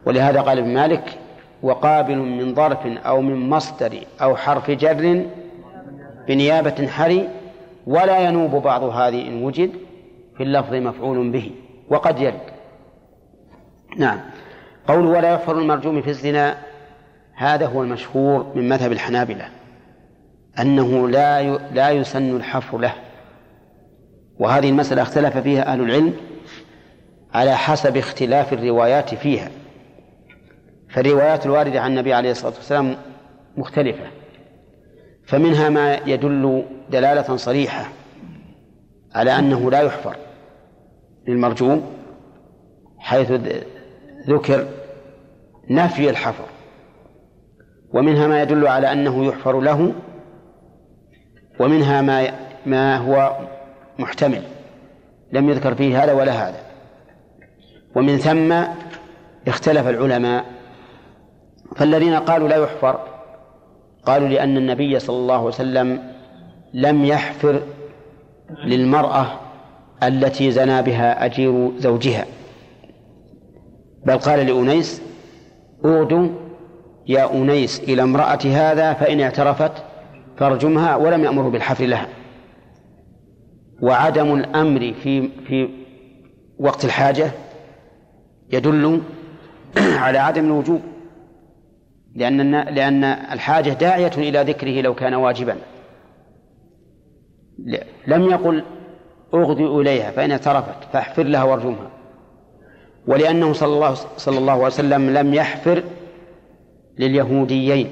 [0.06, 1.18] ولهذا قال ابن مالك
[1.62, 5.26] وقابل من ظرف أو من مصدر أو حرف جر
[6.28, 7.28] بنيابة حري
[7.86, 9.70] ولا ينوب بعض هذه إن وجد
[10.36, 11.50] في اللفظ مفعول به
[11.88, 12.40] وقد يرد.
[13.96, 14.20] نعم.
[14.88, 16.56] قول ولا يغفر المرجوم في الزنا
[17.34, 19.48] هذا هو المشهور من مذهب الحنابلة
[20.58, 22.92] أنه لا لا يسن الحفر له.
[24.38, 26.14] وهذه المسألة اختلف فيها أهل العلم
[27.34, 29.50] على حسب اختلاف الروايات فيها.
[30.92, 32.96] فالروايات الواردة عن النبي عليه الصلاة والسلام
[33.56, 34.06] مختلفة
[35.26, 37.88] فمنها ما يدل دلالة صريحة
[39.14, 40.16] على أنه لا يحفر
[41.28, 41.92] للمرجوم
[42.98, 43.32] حيث
[44.28, 44.68] ذكر
[45.70, 46.44] نفي الحفر
[47.92, 49.92] ومنها ما يدل على أنه يحفر له
[51.60, 52.32] ومنها ما
[52.66, 53.36] ما هو
[53.98, 54.42] محتمل
[55.32, 56.60] لم يذكر فيه هذا ولا هذا.
[57.94, 58.52] ومن ثم
[59.48, 60.44] اختلف العلماء
[61.76, 63.00] فالذين قالوا لا يحفر
[64.06, 66.12] قالوا لأن النبي صلى الله عليه وسلم
[66.74, 67.62] لم يحفر
[68.64, 69.26] للمرأة
[70.02, 72.26] التي زنى بها أجير زوجها.
[74.06, 75.02] بل قال لأنيس
[75.84, 76.28] اغدوا
[77.06, 79.72] يا أنيس إلى امرأة هذا فإن اعترفت
[80.36, 82.08] فارجمها ولم يأمره بالحفر لها.
[83.82, 85.68] وعدم الأمر في في
[86.58, 87.30] وقت الحاجة
[88.52, 89.00] يدل
[89.76, 90.80] على عدم الوجوب.
[92.14, 95.56] لأن لأن الحاجة داعية إلى ذكره لو كان واجبا.
[98.06, 98.64] لم يقل
[99.34, 101.90] اغدي إليها فإن اعترفت فاحفر لها وارجمها.
[103.06, 105.82] ولأنه صلى الله صلى الله عليه وسلم لم يحفر
[106.98, 107.88] لليهوديين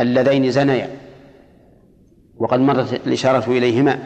[0.00, 0.88] اللذين زنيا.
[2.38, 3.98] وقد مرت الإشارة إليهما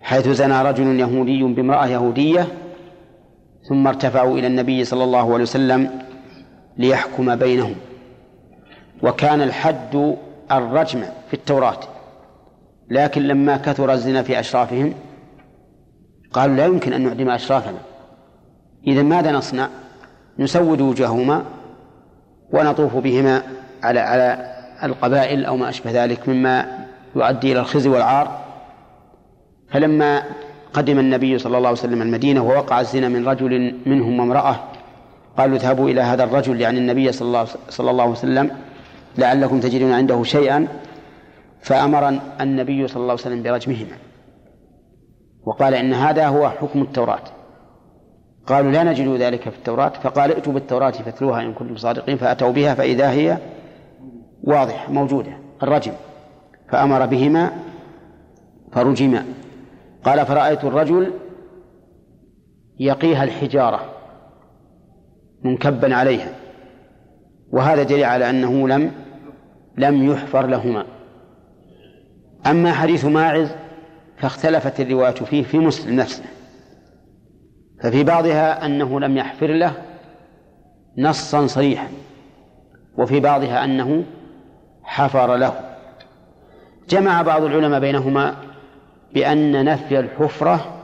[0.00, 2.46] حيث زنى رجل يهودي بامرأة يهودية
[3.68, 5.90] ثم ارتفعوا إلى النبي صلى الله عليه وسلم
[6.78, 7.74] ليحكم بينهم.
[9.02, 10.16] وكان الحد
[10.52, 11.80] الرجم في التوراة.
[12.90, 14.94] لكن لما كثر الزنا في أشرافهم
[16.32, 17.78] قالوا لا يمكن أن نعدم أشرافنا.
[18.86, 19.68] إذا ماذا نصنع؟
[20.38, 21.44] نسود وجوههما
[22.52, 23.42] ونطوف بهما
[23.82, 24.52] على على
[24.82, 28.40] القبائل أو ما أشبه ذلك مما يؤدي إلى الخزي والعار.
[29.70, 30.22] فلما
[30.72, 34.56] قدم النبي صلى الله عليه وسلم المدينة ووقع الزنا من رجل منهم وامرأة
[35.38, 38.50] قالوا اذهبوا إلى هذا الرجل يعني النبي صلى الله, صلى الله عليه وسلم
[39.18, 40.68] لعلكم تجدون عنده شيئا
[41.60, 43.96] فأمر النبي صلى الله عليه وسلم برجمهما.
[45.44, 47.22] وقال إن هذا هو حكم التوراة.
[48.46, 52.74] قالوا لا نجد ذلك في التوراة فقال ائتوا بالتوراة فاتلوها إن كنتم صادقين فأتوا بها
[52.74, 53.38] فإذا هي
[54.44, 55.92] واضحة موجودة الرجم.
[56.70, 57.52] فأمر بهما
[58.72, 59.24] فرجما.
[60.04, 61.12] قال فرأيت الرجل
[62.80, 63.91] يقيها الحجارة.
[65.44, 66.28] منكبا عليها.
[67.52, 68.90] وهذا دليل على أنه لم
[69.78, 70.86] لم يحفر لهما.
[72.46, 73.48] أما حديث ماعز
[74.16, 76.24] فاختلفت الرواية فيه في مسلم نفسه.
[77.82, 79.72] ففي بعضها أنه لم يحفر له
[80.98, 81.88] نصا صريحا
[82.98, 84.04] وفي بعضها أنه
[84.82, 85.54] حفر له.
[86.88, 88.36] جمع بعض العلماء بينهما
[89.14, 90.82] بأن نفي الحفرة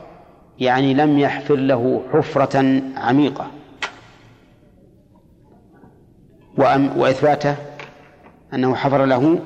[0.59, 3.47] يعني لم يحفر له حفرة عميقة.
[6.97, 7.55] وإثباته
[8.53, 9.39] أنه حفر له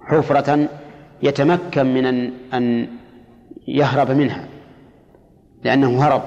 [0.00, 0.68] حفرة
[1.22, 2.88] يتمكن من أن أن
[3.68, 4.48] يهرب منها
[5.64, 6.22] لأنه هرب.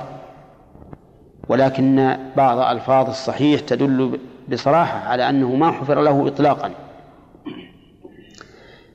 [1.50, 4.20] ولكن بعض ألفاظ الصحيح تدل
[4.52, 6.72] بصراحة على أنه ما حفر له إطلاقا.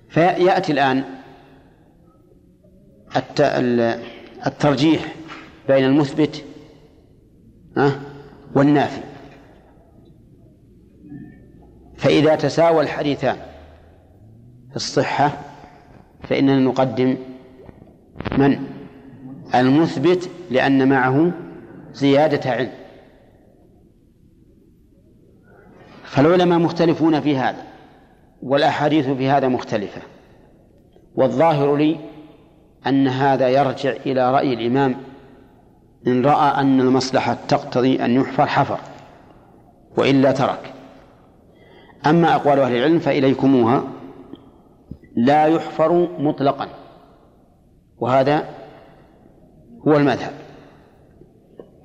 [0.09, 1.05] فيأتي الآن
[4.47, 5.15] الترجيح
[5.69, 6.45] بين المثبت
[8.57, 9.01] والنافي.
[12.05, 13.37] فإذا تساوى الحديثان
[14.71, 15.33] في الصحة
[16.23, 17.17] فإننا نقدم
[18.39, 18.59] من؟
[19.55, 21.33] المثبت لأن معه
[21.93, 22.71] زيادة علم.
[26.05, 27.63] فالعلماء مختلفون في هذا
[28.43, 30.03] والأحاديث في هذا مختلفة.
[31.15, 31.97] والظاهر لي
[32.87, 34.97] أن هذا يرجع إلى رأي الإمام
[36.07, 38.79] إن رأى أن المصلحة تقتضي أن يحفر حفر
[39.97, 40.74] وإلا ترك.
[42.07, 43.85] أما أقوال أهل العلم فإليكموها.
[45.17, 46.69] لا يحفر مطلقا.
[47.99, 48.49] وهذا
[49.89, 50.33] هو المذهب.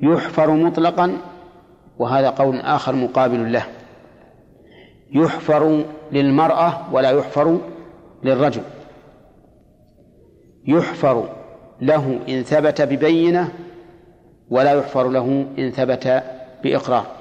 [0.02, 1.18] يحفر مطلقا
[2.00, 3.64] وهذا قول آخر مقابل له.
[5.12, 7.60] يحفر للمرأة ولا يحفر
[8.24, 8.62] للرجل.
[10.68, 11.30] يحفر
[11.82, 13.52] له إن ثبت ببينة
[14.50, 16.24] ولا يحفر له إن ثبت
[16.64, 17.19] بإقرار.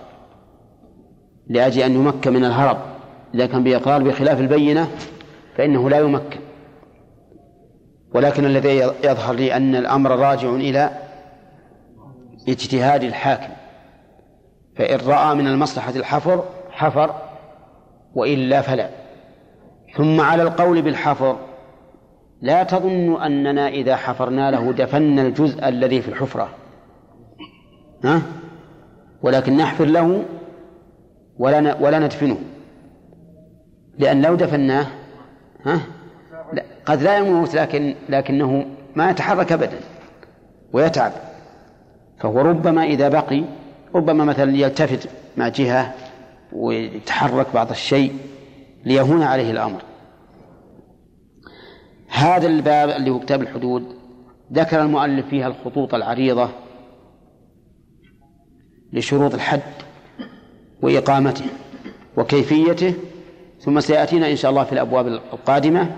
[1.49, 2.79] لأجل أن يمكن من الهرب.
[3.35, 4.89] إذا كان بإقرار بخلاف البينة
[5.57, 6.41] فإنه لا يمكن
[8.15, 10.91] ولكن الذي يظهر لي أن الأمر راجع إلى
[12.49, 13.53] اجتهاد الحاكم.
[14.77, 17.15] فإن رأى من المصلحة الحفر حفر
[18.15, 18.91] وإلا فلا.
[19.97, 21.37] ثم على القول بالحفر
[22.43, 26.49] لا تظن أننا إذا حفرنا له دفنا الجزء الذي في الحفرة.
[28.05, 28.23] ها؟
[29.23, 30.25] ولكن نحفر له
[31.39, 32.39] ولا ولا ندفنه.
[33.99, 34.87] لأن لو دفناه
[35.65, 35.81] ها؟
[36.87, 38.67] قد لا يموت لكن لكنه
[38.97, 39.79] ما يتحرك أبدا
[40.73, 41.13] ويتعب.
[42.19, 43.45] فهو ربما إذا بقي
[43.95, 45.95] ربما مثلا يلتفت مع جهة
[46.53, 48.17] ويتحرك بعض الشيء
[48.85, 49.83] ليهون عليه الأمر.
[52.09, 53.97] هذا الباب اللي هو كتاب الحدود
[54.53, 56.49] ذكر المؤلف فيها الخطوط العريضة
[58.93, 59.88] لشروط الحد.
[60.83, 61.45] وإقامته
[62.17, 62.95] وكيفيته
[63.61, 65.97] ثم سيأتينا إن شاء الله في الأبواب القادمة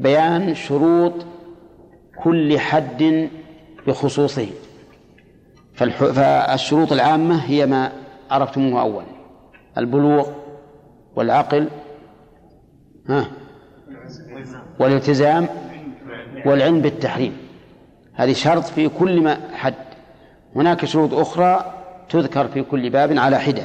[0.00, 1.12] بيان شروط
[2.22, 3.28] كل حد
[3.86, 4.46] بخصوصه.
[5.74, 7.92] فالشروط العامة هي ما
[8.30, 9.04] عرفتموه أول
[9.78, 10.28] البلوغ
[11.16, 11.68] والعقل
[13.08, 13.30] ها
[14.80, 15.48] والالتزام
[16.46, 17.36] والعلم بالتحريم.
[18.14, 19.74] هذه شرط في كل ما حد.
[20.56, 21.79] هناك شروط أخرى
[22.10, 23.62] تذكر في كل باب على حدة.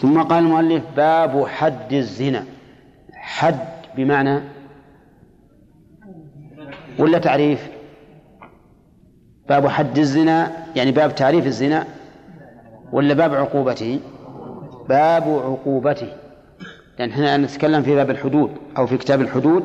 [0.00, 2.44] ثم قال المؤلف باب حد الزنا.
[3.12, 3.58] حد
[3.96, 4.40] بمعنى
[6.98, 7.68] ولا تعريف؟
[9.48, 11.86] باب حد الزنا يعني باب تعريف الزنا
[12.92, 14.00] ولا باب عقوبته؟
[14.88, 16.12] باب عقوبته.
[16.98, 19.64] لأن إحنا نتكلم في باب الحدود أو في كتاب الحدود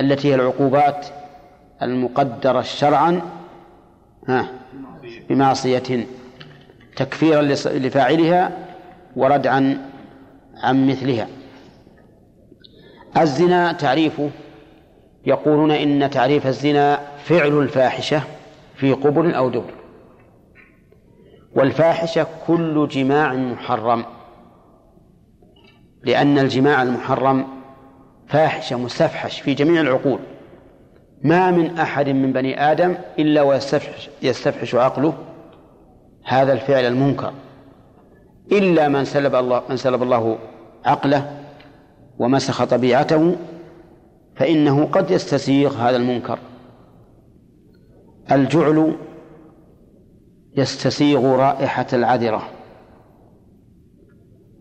[0.00, 1.06] التي هي العقوبات
[1.82, 3.20] المقدرة شرعا
[5.28, 6.06] بمعصية.
[6.96, 8.52] تكفيرا لفاعلها
[9.16, 9.90] وردعا
[10.56, 11.28] عن مثلها.
[13.16, 14.30] الزنا تعريفه
[15.26, 18.22] يقولون إن تعريف الزنا فعل الفاحشة
[18.74, 19.74] في قبل أو دبر.
[21.54, 24.04] والفاحشة كل جماع محرم.
[26.04, 27.46] لأن الجماع المحرم
[28.28, 30.18] فاحشة مستفحش في جميع العقول.
[31.22, 35.14] ما من أحد من بني آدم إلا ويستفحش يستفحش عقله
[36.24, 37.32] هذا الفعل المنكر
[38.52, 40.38] إلا من سلب الله من سلب الله
[40.84, 41.30] عقله
[42.18, 43.36] ومسخ طبيعته
[44.36, 46.38] فإنه قد يستسيغ هذا المنكر.
[48.32, 48.96] الجعل
[50.56, 52.42] يستسيغ رائحة العذرة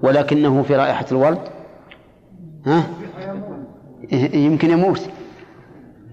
[0.03, 1.39] ولكنه في رائحة الورد
[2.65, 2.83] ها؟
[4.33, 5.09] يمكن يموت.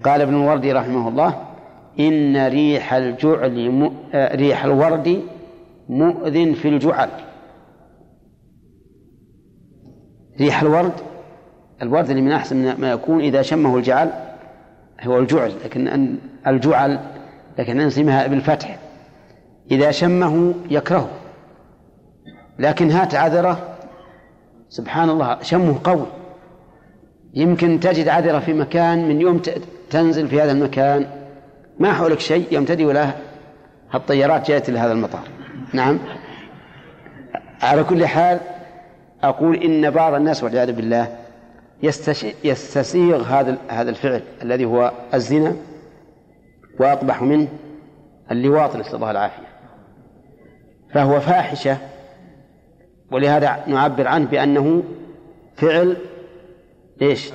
[0.05, 1.41] قال ابن الوردي رحمه الله
[1.99, 3.91] إن ريح الجعل م...
[4.15, 5.21] ريح الورد
[5.89, 7.09] مؤذن في الجعل.
[10.39, 10.93] ريح الورد
[11.81, 14.11] الورد اللي من أحسن ما يكون إذا شمه الجعل
[15.01, 16.17] هو الجعل لكن
[16.47, 16.99] الجعل
[17.57, 18.79] لكن ننسمها بالفتح.
[19.71, 21.09] إذا شمه يكرهه
[22.59, 23.77] لكن هات عذرة
[24.69, 26.05] سبحان الله شمه قوي.
[27.33, 29.41] يمكن تجد عذرة في مكان من يوم
[29.89, 31.05] تنزل في هذا المكان
[31.79, 33.11] ما حولك شيء يمتدي ولا
[33.95, 35.38] الطيارات جاءت إلى هذا المطار.
[35.73, 35.99] نعم
[37.61, 38.39] على كل حال
[39.23, 41.17] أقول إن بعض الناس والعياذ بالله
[42.43, 45.55] يستسيغ هذا هذا الفعل الذي هو الزنا
[46.79, 47.47] وأقبح منه
[48.31, 49.47] اللواط نسأل الله العافية
[50.93, 51.77] فهو فاحشة
[53.11, 54.83] ولهذا نعبر عنه بأنه
[55.55, 55.97] فعل
[57.01, 57.29] إيش؟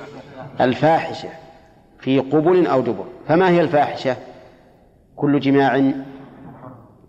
[0.61, 1.29] الفاحشة
[1.99, 4.15] في قبل أو دبر فما هي الفاحشة؟
[5.15, 5.91] كل جماع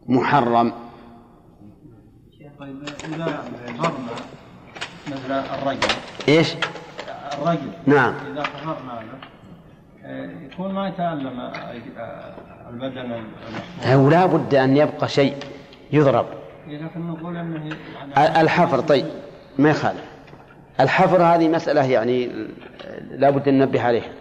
[0.06, 0.72] محرم
[2.66, 3.44] طيب إذا
[5.08, 5.88] مثل الرجل.
[6.28, 6.54] إيش؟
[7.38, 7.70] الرجل.
[7.86, 8.14] نعم.
[8.32, 9.18] إذا ظهرنا له
[10.04, 12.34] آه، يكون ما يتألم آه،
[12.70, 15.36] البدن المحمول أو لا بد أن يبقى شيء
[15.92, 16.26] يضرب.
[16.68, 17.76] لكن نقول أنه
[18.16, 19.06] يعني الحفر طيب
[19.58, 20.04] ما يخالف.
[20.80, 22.30] الحفر هذه مسألة يعني
[23.10, 24.12] لا بد أن ننبه عليها.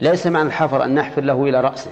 [0.00, 1.90] ليس معنى الحفر أن نحفر له إلى رأسه.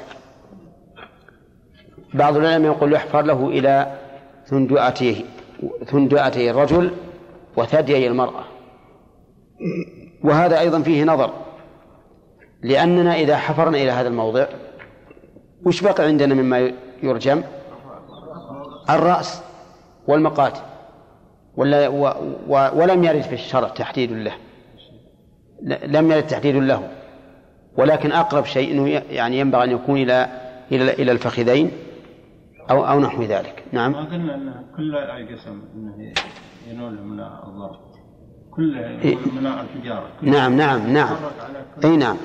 [2.15, 3.99] بعض العلماء يقول يحفر له إلى
[4.47, 5.25] ثندؤتيه
[5.87, 6.91] ثندؤتي الرجل
[7.57, 8.45] وثديي المرأة.
[10.25, 11.33] وهذا أيضا فيه نظر
[12.63, 14.47] لأننا إذا حفرنا إلى هذا الموضع
[15.67, 16.73] وش بقي عندنا مما
[17.03, 17.43] يرجم؟
[18.91, 19.43] الرأس
[20.07, 20.61] والمقاتل.
[21.57, 22.13] ولا و
[22.49, 24.35] و ولم يرد في الشرع تحديد له.
[25.87, 26.89] لم يرد تحديد له.
[27.77, 30.29] ولكن أقرب شيء أنه يعني ينبغي أن يكون إلى
[30.73, 31.73] إلى إلى الفخذين
[32.71, 33.65] أو أو نحو ذلك.
[33.73, 33.93] نعم.
[33.93, 34.97] ما قلنا أن كل
[35.35, 36.13] قسم أنه
[36.69, 37.81] ينول من الضرب
[38.51, 39.17] كل إيه.
[39.17, 40.07] من الحجارة.
[40.21, 41.17] كل نعم نعم نعم.
[41.85, 42.17] أي نعم.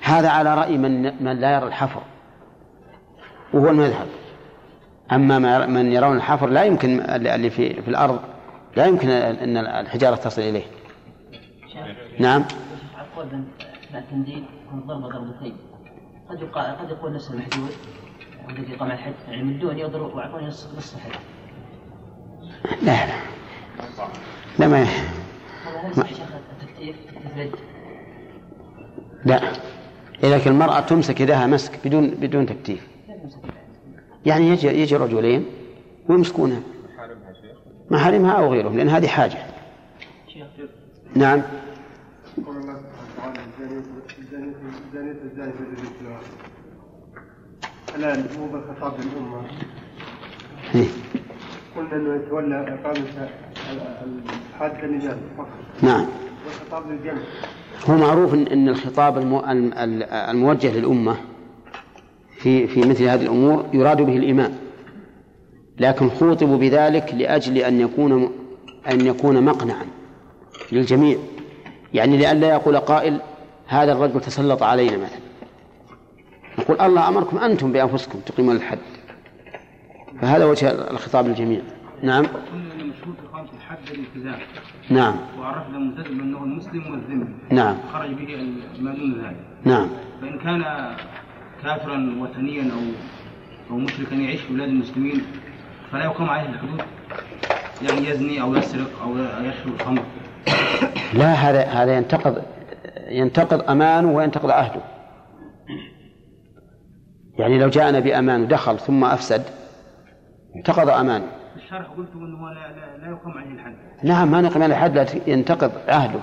[0.00, 2.02] هذا على رأي من من لا يرى الحفر.
[3.54, 4.06] وهو المذهب.
[5.12, 8.20] أما ما- من يرون الحفر لا يمكن اللي في في الأرض
[8.76, 10.64] لا يمكن أن الحجارة تصل إليه.
[12.18, 12.44] نعم.
[13.94, 15.56] التمديد يكون ضربة ضربتين.
[16.30, 17.70] قد يقال قد يقول نفس المحدود.
[19.28, 19.58] يعني
[20.14, 20.52] وأعطوني
[22.82, 23.14] لا لا.
[24.58, 24.88] لا ما هذا
[26.62, 27.54] التكتيف تكتيف
[29.24, 29.52] لا.
[30.24, 32.88] إذا كان المرأة تمسك يدها مسك بدون بدون تكتيف.
[34.26, 35.46] يعني يجي يجي رجلين
[36.08, 36.60] ويمسكونها.
[37.90, 39.38] محارمها أو غيرهم لأن هذه حاجة.
[41.14, 41.42] نعم
[42.46, 42.82] قول الله
[43.16, 43.40] تعالى
[44.18, 44.54] الزانية
[44.88, 45.86] الزانية الزاني بالرجل
[47.96, 49.42] الآن مو بالخطاب للأمة.
[50.74, 50.86] إيه.
[51.76, 52.98] قلنا أنه يتولى إقامة
[54.82, 55.48] للناس فقط
[55.82, 56.06] نعم.
[56.46, 57.20] والخطاب للجمع
[57.90, 61.16] هو معروف ان الخطاب المو- الم- ال- الموجه للأمة
[62.38, 64.52] في في مثل هذه الأمور يراد به الامام
[65.78, 68.32] لكن خوطبوا بذلك لأجل أن يكون
[68.90, 69.84] أن يكون مقنعا
[70.72, 71.18] للجميع.
[71.94, 73.20] يعني لئلا يقول قائل
[73.66, 75.19] هذا الرجل تسلط علينا مثلا.
[76.60, 78.78] نقول الله أمركم أنتم بأنفسكم تقيمون الحد.
[80.20, 81.60] فهذا وجه الخطاب للجميع.
[82.02, 82.26] نعم.
[82.26, 84.38] قلنا في اقامه الحد الالتزام
[84.90, 85.14] نعم.
[85.38, 87.76] وعرفنا الملتزم انه المسلم والذمي نعم.
[87.92, 88.36] خرج به
[88.80, 89.88] ما دون ذلك نعم.
[90.20, 90.64] فإن كان
[91.62, 92.80] كافرا وثنيا أو
[93.70, 95.22] أو مشركا يعيش في بلاد المسلمين
[95.92, 96.82] فلا يقام عليه الحدود.
[97.82, 100.02] يعني يزني أو يسرق أو يشرب الخمر
[101.14, 102.42] لا هذا هذا ينتقض
[103.08, 104.80] ينتقض أمانه وينتقض عهده.
[107.40, 109.42] يعني لو جاءنا بأمان ودخل ثم أفسد
[110.56, 111.26] انتقض امانه
[111.56, 113.74] الشرح قلت إنه لا, لا, لا يقام عليه الحد.
[114.02, 116.20] نعم ما نقم على حد لا ينتقض عهده.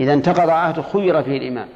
[0.00, 1.68] إذا انتقض عهده خير فيه الامام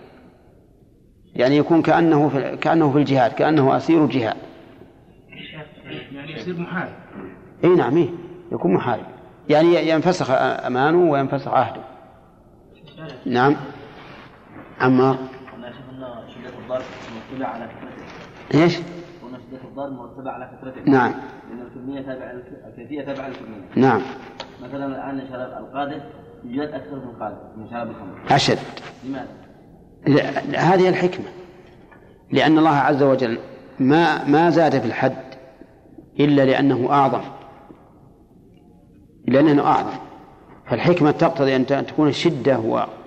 [1.34, 4.36] يعني يكون كأنه في كأنه في الجهاد كأنه أسير الجهاد.
[6.12, 6.92] يعني يصير محارب.
[7.64, 8.08] إي نعم إيه
[8.52, 9.04] يكون محارب.
[9.48, 10.30] يعني ينفسخ
[10.66, 11.82] أمانه وينفسخ عهده.
[13.26, 13.56] نعم.
[14.80, 15.16] عمار
[15.54, 16.82] أنا أشوف ان شده الضرب
[17.42, 17.91] على كثرته
[18.54, 21.10] إيش؟ شده الضرب مرتبه على كثرته نعم.
[21.50, 22.32] لأن الكمية تابعة
[22.68, 23.68] الكيفية تابعة للكمية.
[23.88, 24.02] نعم.
[24.62, 26.00] مثلا الآن شراب القادر
[26.44, 28.36] يوجد أكثر من القادر من شراب الخمر.
[28.36, 28.58] أشد.
[29.04, 29.26] لماذا؟
[30.06, 31.24] لا- هذه الحكمة.
[32.30, 33.38] لأن الله عز وجل
[33.80, 35.16] ما ما زاد في الحد
[36.20, 37.20] إلا لأنه أعظم.
[39.28, 39.98] لأنه أعظم.
[40.66, 42.58] فالحكمة تقتضي أن تكون الشدة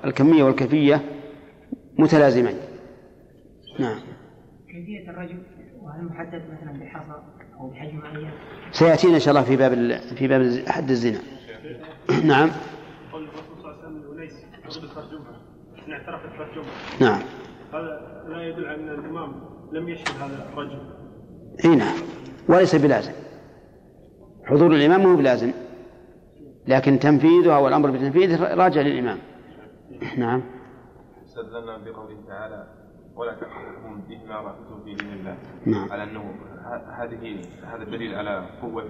[0.03, 1.01] والكمية والكيفية
[1.99, 2.55] متلازمين.
[3.79, 3.99] نعم.
[4.75, 5.43] كيفية الرجل
[5.81, 7.21] وهل محدد مثلا بحصى
[7.59, 8.31] أو بحجم معين؟
[8.71, 11.19] سيأتينا إن شاء الله في باب ال- في باب حد الزنا.
[12.31, 12.49] نعم.
[13.11, 14.33] قول الرسول صلى الله عليه وسلم لأنيس
[14.65, 15.41] رجل ترجمها
[15.87, 16.71] إن اعترفت ترجمها
[17.01, 17.21] نعم.
[17.73, 19.33] هذا لا يدل على أن الإمام
[19.73, 20.79] لم يشهد هذا الرجل.
[21.65, 21.95] إي نعم.
[22.49, 23.11] وليس بلازم.
[24.45, 25.51] حضور الإمام مو بلازم.
[26.67, 29.17] لكن تنفيذه أو الأمر بتنفيذه راجع للإمام.
[30.17, 30.41] نعم.
[31.25, 32.67] استدلنا بقوله تعالى
[33.15, 35.37] ولا تأخذكم بما رأيتم في دين الله.
[35.65, 35.91] نعم.
[35.91, 36.35] على أنه
[36.97, 38.85] هذه هذا دليل على قوة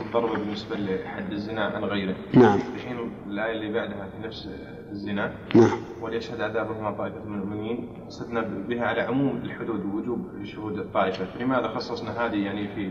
[0.00, 2.14] الضرب بالنسبة لحد الزنا عن غيره.
[2.34, 2.58] نعم.
[2.58, 4.48] في حين الآية اللي بعدها في نفس
[4.90, 5.32] الزنا.
[5.54, 5.78] نعم.
[6.00, 7.88] وليشهد عذابهما طائفة من المؤمنين.
[8.08, 11.24] استدلنا بها على عموم الحدود ووجوب شهود الطائفة.
[11.24, 12.90] فلماذا خصصنا هذه يعني في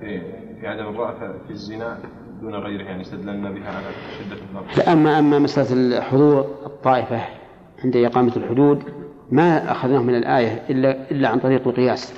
[0.00, 0.20] في
[0.60, 1.98] في عدم الرأفة في الزنا
[2.40, 3.86] دون غيره يعني استدللنا بها على
[4.18, 4.66] شدة الضرب.
[4.78, 7.41] لا أما أما مسألة حضور الطائفة
[7.84, 8.82] عند إقامة الحدود
[9.30, 12.12] ما أخذناه من الآية إلا إلا عن طريق القياس.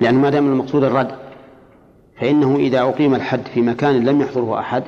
[0.00, 1.10] لأنه ما دام المقصود الرد
[2.20, 4.82] فإنه إذا أقيم الحد في مكان لم يحضره أحد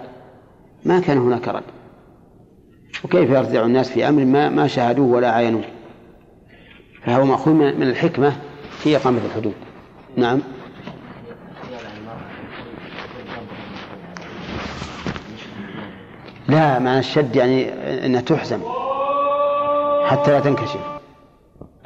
[0.84, 1.62] ما كان هناك رد.
[3.04, 5.64] وكيف يرجع الناس في أمر ما ما شاهدوه ولا عاينوه؟
[7.04, 8.36] فهو مأخوذ من الحكمة
[8.70, 9.54] في إقامة الحدود.
[10.16, 10.40] نعم.
[16.48, 17.72] لا معنى الشد يعني
[18.06, 18.62] أنها تحزم
[20.06, 21.00] حتى لا تنكشف.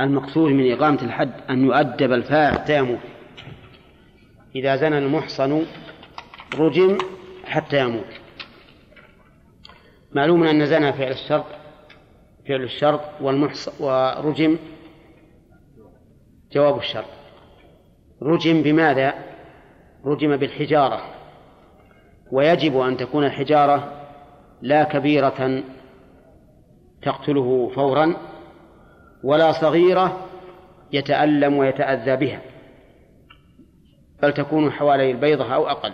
[0.01, 2.53] المقصود من إقامة الحد أن يؤدب الفاعل.
[2.53, 2.99] حتى يموت.
[4.57, 5.67] إذا زنى المحصن
[6.59, 6.99] رجم
[7.45, 8.05] حتى يموت.
[10.13, 11.45] معلوم أن زنى فعل الشرط
[12.49, 14.59] فعل الشرط والمحص ورجم
[16.53, 17.11] جواب الشرط.
[18.23, 19.15] رجم بماذا؟
[20.05, 21.03] رجم بالحجارة.
[22.33, 24.02] ويجب أن تكون الحجارة
[24.63, 25.63] لا كبيرة
[27.03, 28.17] تقتله فورا
[29.25, 30.27] ولا صغيرة
[30.93, 32.43] يتألم ويتأذى بها
[34.23, 35.93] بل تكون حوالي البيضة أو أقل.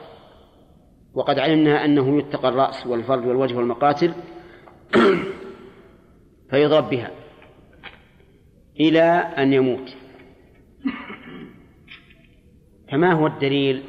[1.14, 4.14] وقد علمنا أنه يتقى الرأس والفرج والوجه والمقاتل
[6.50, 7.10] فيضرب بها
[8.80, 9.02] إلى
[9.38, 9.96] أن يموت.
[12.92, 13.82] فما هو الدليل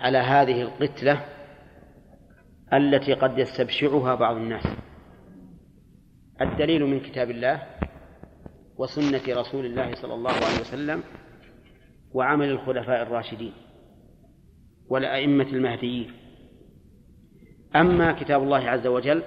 [0.00, 1.24] على هذه القتلة؟
[2.72, 4.66] التي قد يستبشعها بعض الناس.
[6.40, 7.62] الدليل من كتاب الله
[8.76, 11.02] وسنة رسول الله صلى الله عليه وسلم
[12.12, 13.52] وعمل الخلفاء الراشدين
[14.88, 16.12] والأئمة المهديين.
[17.76, 19.22] أما كتاب الله عز وجل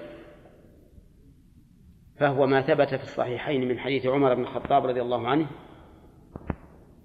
[2.19, 5.47] فهو ما ثبت في الصحيحين من حديث عمر بن الخطاب رضي الله عنه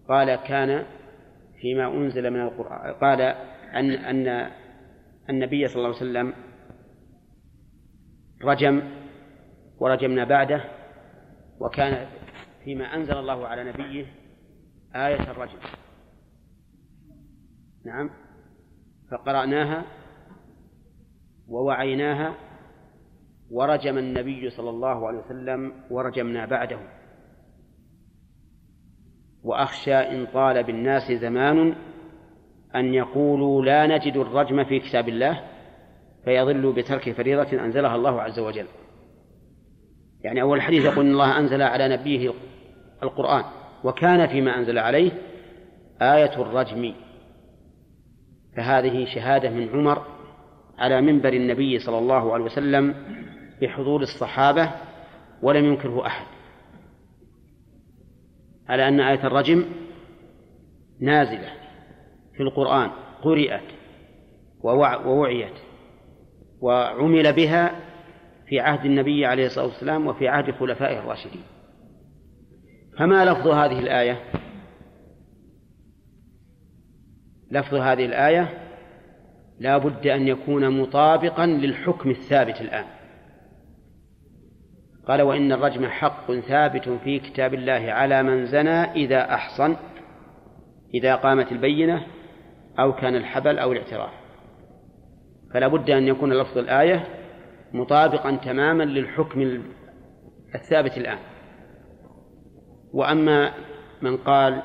[0.08, 0.86] قال كان
[1.60, 3.20] فيما أنزل من القرآن قال
[3.74, 4.50] أن أن
[5.30, 6.34] النبي صلى الله عليه وسلم
[8.42, 8.82] رجم
[9.78, 10.64] ورجمنا بعده
[11.60, 12.08] وكان
[12.64, 14.06] فيما أنزل الله على نبيه
[14.94, 15.58] آية الرجم.
[17.86, 18.10] نعم.
[19.10, 19.84] فقرأناها
[21.48, 22.34] ووعيناها
[23.50, 26.78] ورجم النبي صلى الله عليه وسلم ورجمنا بعده.
[29.42, 31.76] وأخشى إن طال بالناس زمان
[32.76, 35.40] أن يقولوا لا نجد الرجم في كتاب الله
[36.24, 38.66] فيضلوا بترك فريضة أنزلها الله عز وجل.
[40.20, 42.32] يعني أول الحديث يقول إن الله أنزل على نبيه
[43.02, 43.44] القرآن
[43.84, 45.10] وكان فيما أنزل عليه
[46.02, 46.94] آية الرجم.
[48.56, 50.06] فهذه شهادة من عمر
[50.78, 52.94] على منبر النبي صلى الله عليه وسلم
[53.62, 54.70] بحضور الصحابة
[55.42, 56.26] ولم ينكره أحد.
[58.68, 59.64] على أن آية الرجم
[61.00, 61.65] نازلة.
[62.36, 62.90] في القرآن
[63.22, 63.62] قرئت
[64.62, 65.54] ووعيت
[66.60, 67.80] وعمل بها
[68.48, 71.42] في عهد النبي عليه الصلاة والسلام وفي عهد خلفائه الراشدين.
[72.98, 74.22] فما لفظ هذه الآية؟
[77.50, 78.48] لفظ هذه الآية
[79.60, 82.84] لا بد أن يكون مطابقا للحكم الثابت الآن.
[85.08, 89.76] قال وإن الرجم حق ثابت في كتاب الله على من زنى إذا أحصن
[90.94, 92.06] إذا قامت البينة
[92.78, 94.12] أو كان الحبل أو الاعتراف.
[95.54, 97.04] فلا بد أن يكون لفظ الآية
[97.72, 99.62] مطابقا تماما للحكم
[100.54, 101.18] الثابت الآن.
[102.92, 103.52] وأما
[104.02, 104.62] من قال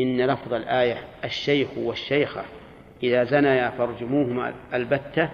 [0.00, 2.44] إن لفظ الآية الشيخ والشيخة
[3.02, 5.30] إذا زنيا فارجموهما البتة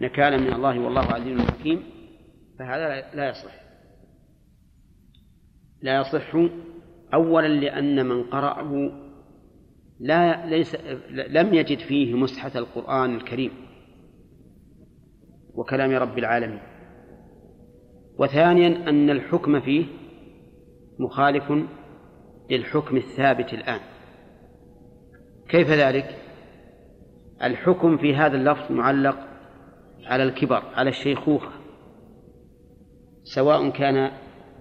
[0.00, 1.82] نكالا من الله والله عزيز حكيم
[2.58, 3.52] فهذا لا يصح.
[5.82, 6.36] لا يصح
[7.14, 9.01] أولا لأن من قرأه
[10.02, 10.76] لا ليس
[11.10, 13.50] لم يجد فيه مسحة القرآن الكريم
[15.54, 16.60] وكلام رب العالمين.
[18.18, 19.84] وثانيا أن الحكم فيه
[20.98, 21.52] مخالف
[22.50, 23.80] للحكم الثابت الآن.
[25.48, 26.18] كيف ذلك؟
[27.42, 29.18] الحكم في هذا اللفظ معلق
[30.04, 31.52] على الكبر على الشيخوخة.
[33.22, 34.10] سواء كان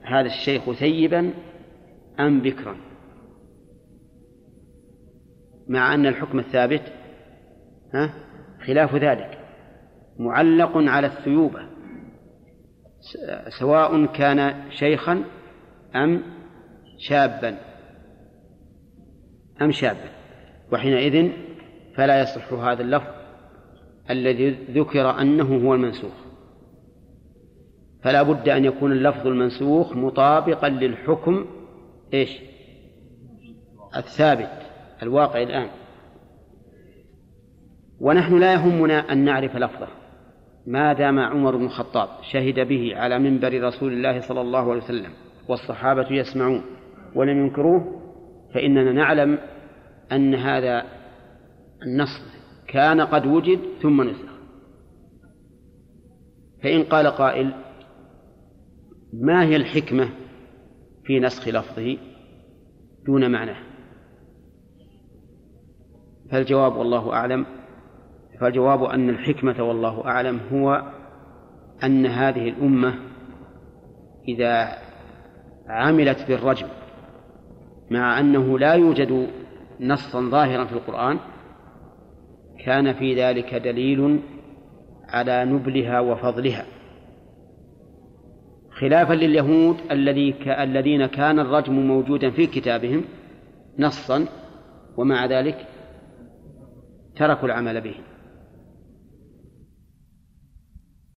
[0.01, 1.34] هذا الشيخ ثيبا
[2.19, 2.90] أم بكرا.
[5.67, 6.81] مع أن الحكم الثابت
[7.93, 8.13] ها؟
[8.65, 9.38] خلاف ذلك.
[10.19, 11.59] معلق على الثيوبة.
[13.59, 15.23] سواء كان شيخا
[15.95, 16.23] أم
[16.97, 17.57] شابا.
[19.61, 20.09] أم شابا.
[20.71, 21.31] وحينئذ
[21.95, 23.13] فلا يصح هذا اللفظ
[24.09, 26.13] الذي ذكر أنه هو المنسوخ.
[28.03, 31.45] فلا بد أن يكون اللفظ المنسوخ مطابقا للحكم
[32.13, 32.39] إيش؟
[33.97, 34.60] الثابت.
[35.03, 35.69] الواقع الآن.
[37.99, 39.88] ونحن لا يهمنا أن نعرف لفظه.
[40.68, 45.11] ما دام عمر بن الخطاب شهد به على منبر رسول الله صلى الله عليه وسلم
[45.49, 46.61] والصحابة يسمعون
[47.15, 48.02] ولم ينكروه
[48.53, 49.40] فإننا نعلم
[50.11, 50.84] أن هذا
[51.86, 52.22] النص
[52.68, 54.32] كان قد وجد ثم نسخ.
[56.64, 57.53] فإن قال قائل
[59.14, 60.10] ما هي الحكمة
[61.03, 61.98] في نسخ لفظه
[63.06, 63.70] دون معناه؟
[66.32, 67.45] فالجواب والله أعلم
[68.40, 70.84] فالجواب أن الحكمة والله أعلم هو
[71.84, 72.94] أن هذه الأمة
[74.28, 74.68] إذا
[75.68, 76.68] عملت بالرجم
[77.91, 79.28] مع أنه لا يوجد
[79.80, 81.20] نصا ظاهرا في القرآن
[82.66, 84.20] كان في ذلك دليل
[85.08, 86.66] على نبلها وفضلها.
[88.72, 93.03] خلافا لليهود الذي الذين كان الرجم موجودا في كتابهم
[93.80, 94.26] نصا
[94.98, 95.68] ومع ذلك
[97.15, 97.95] تركوا العمل به.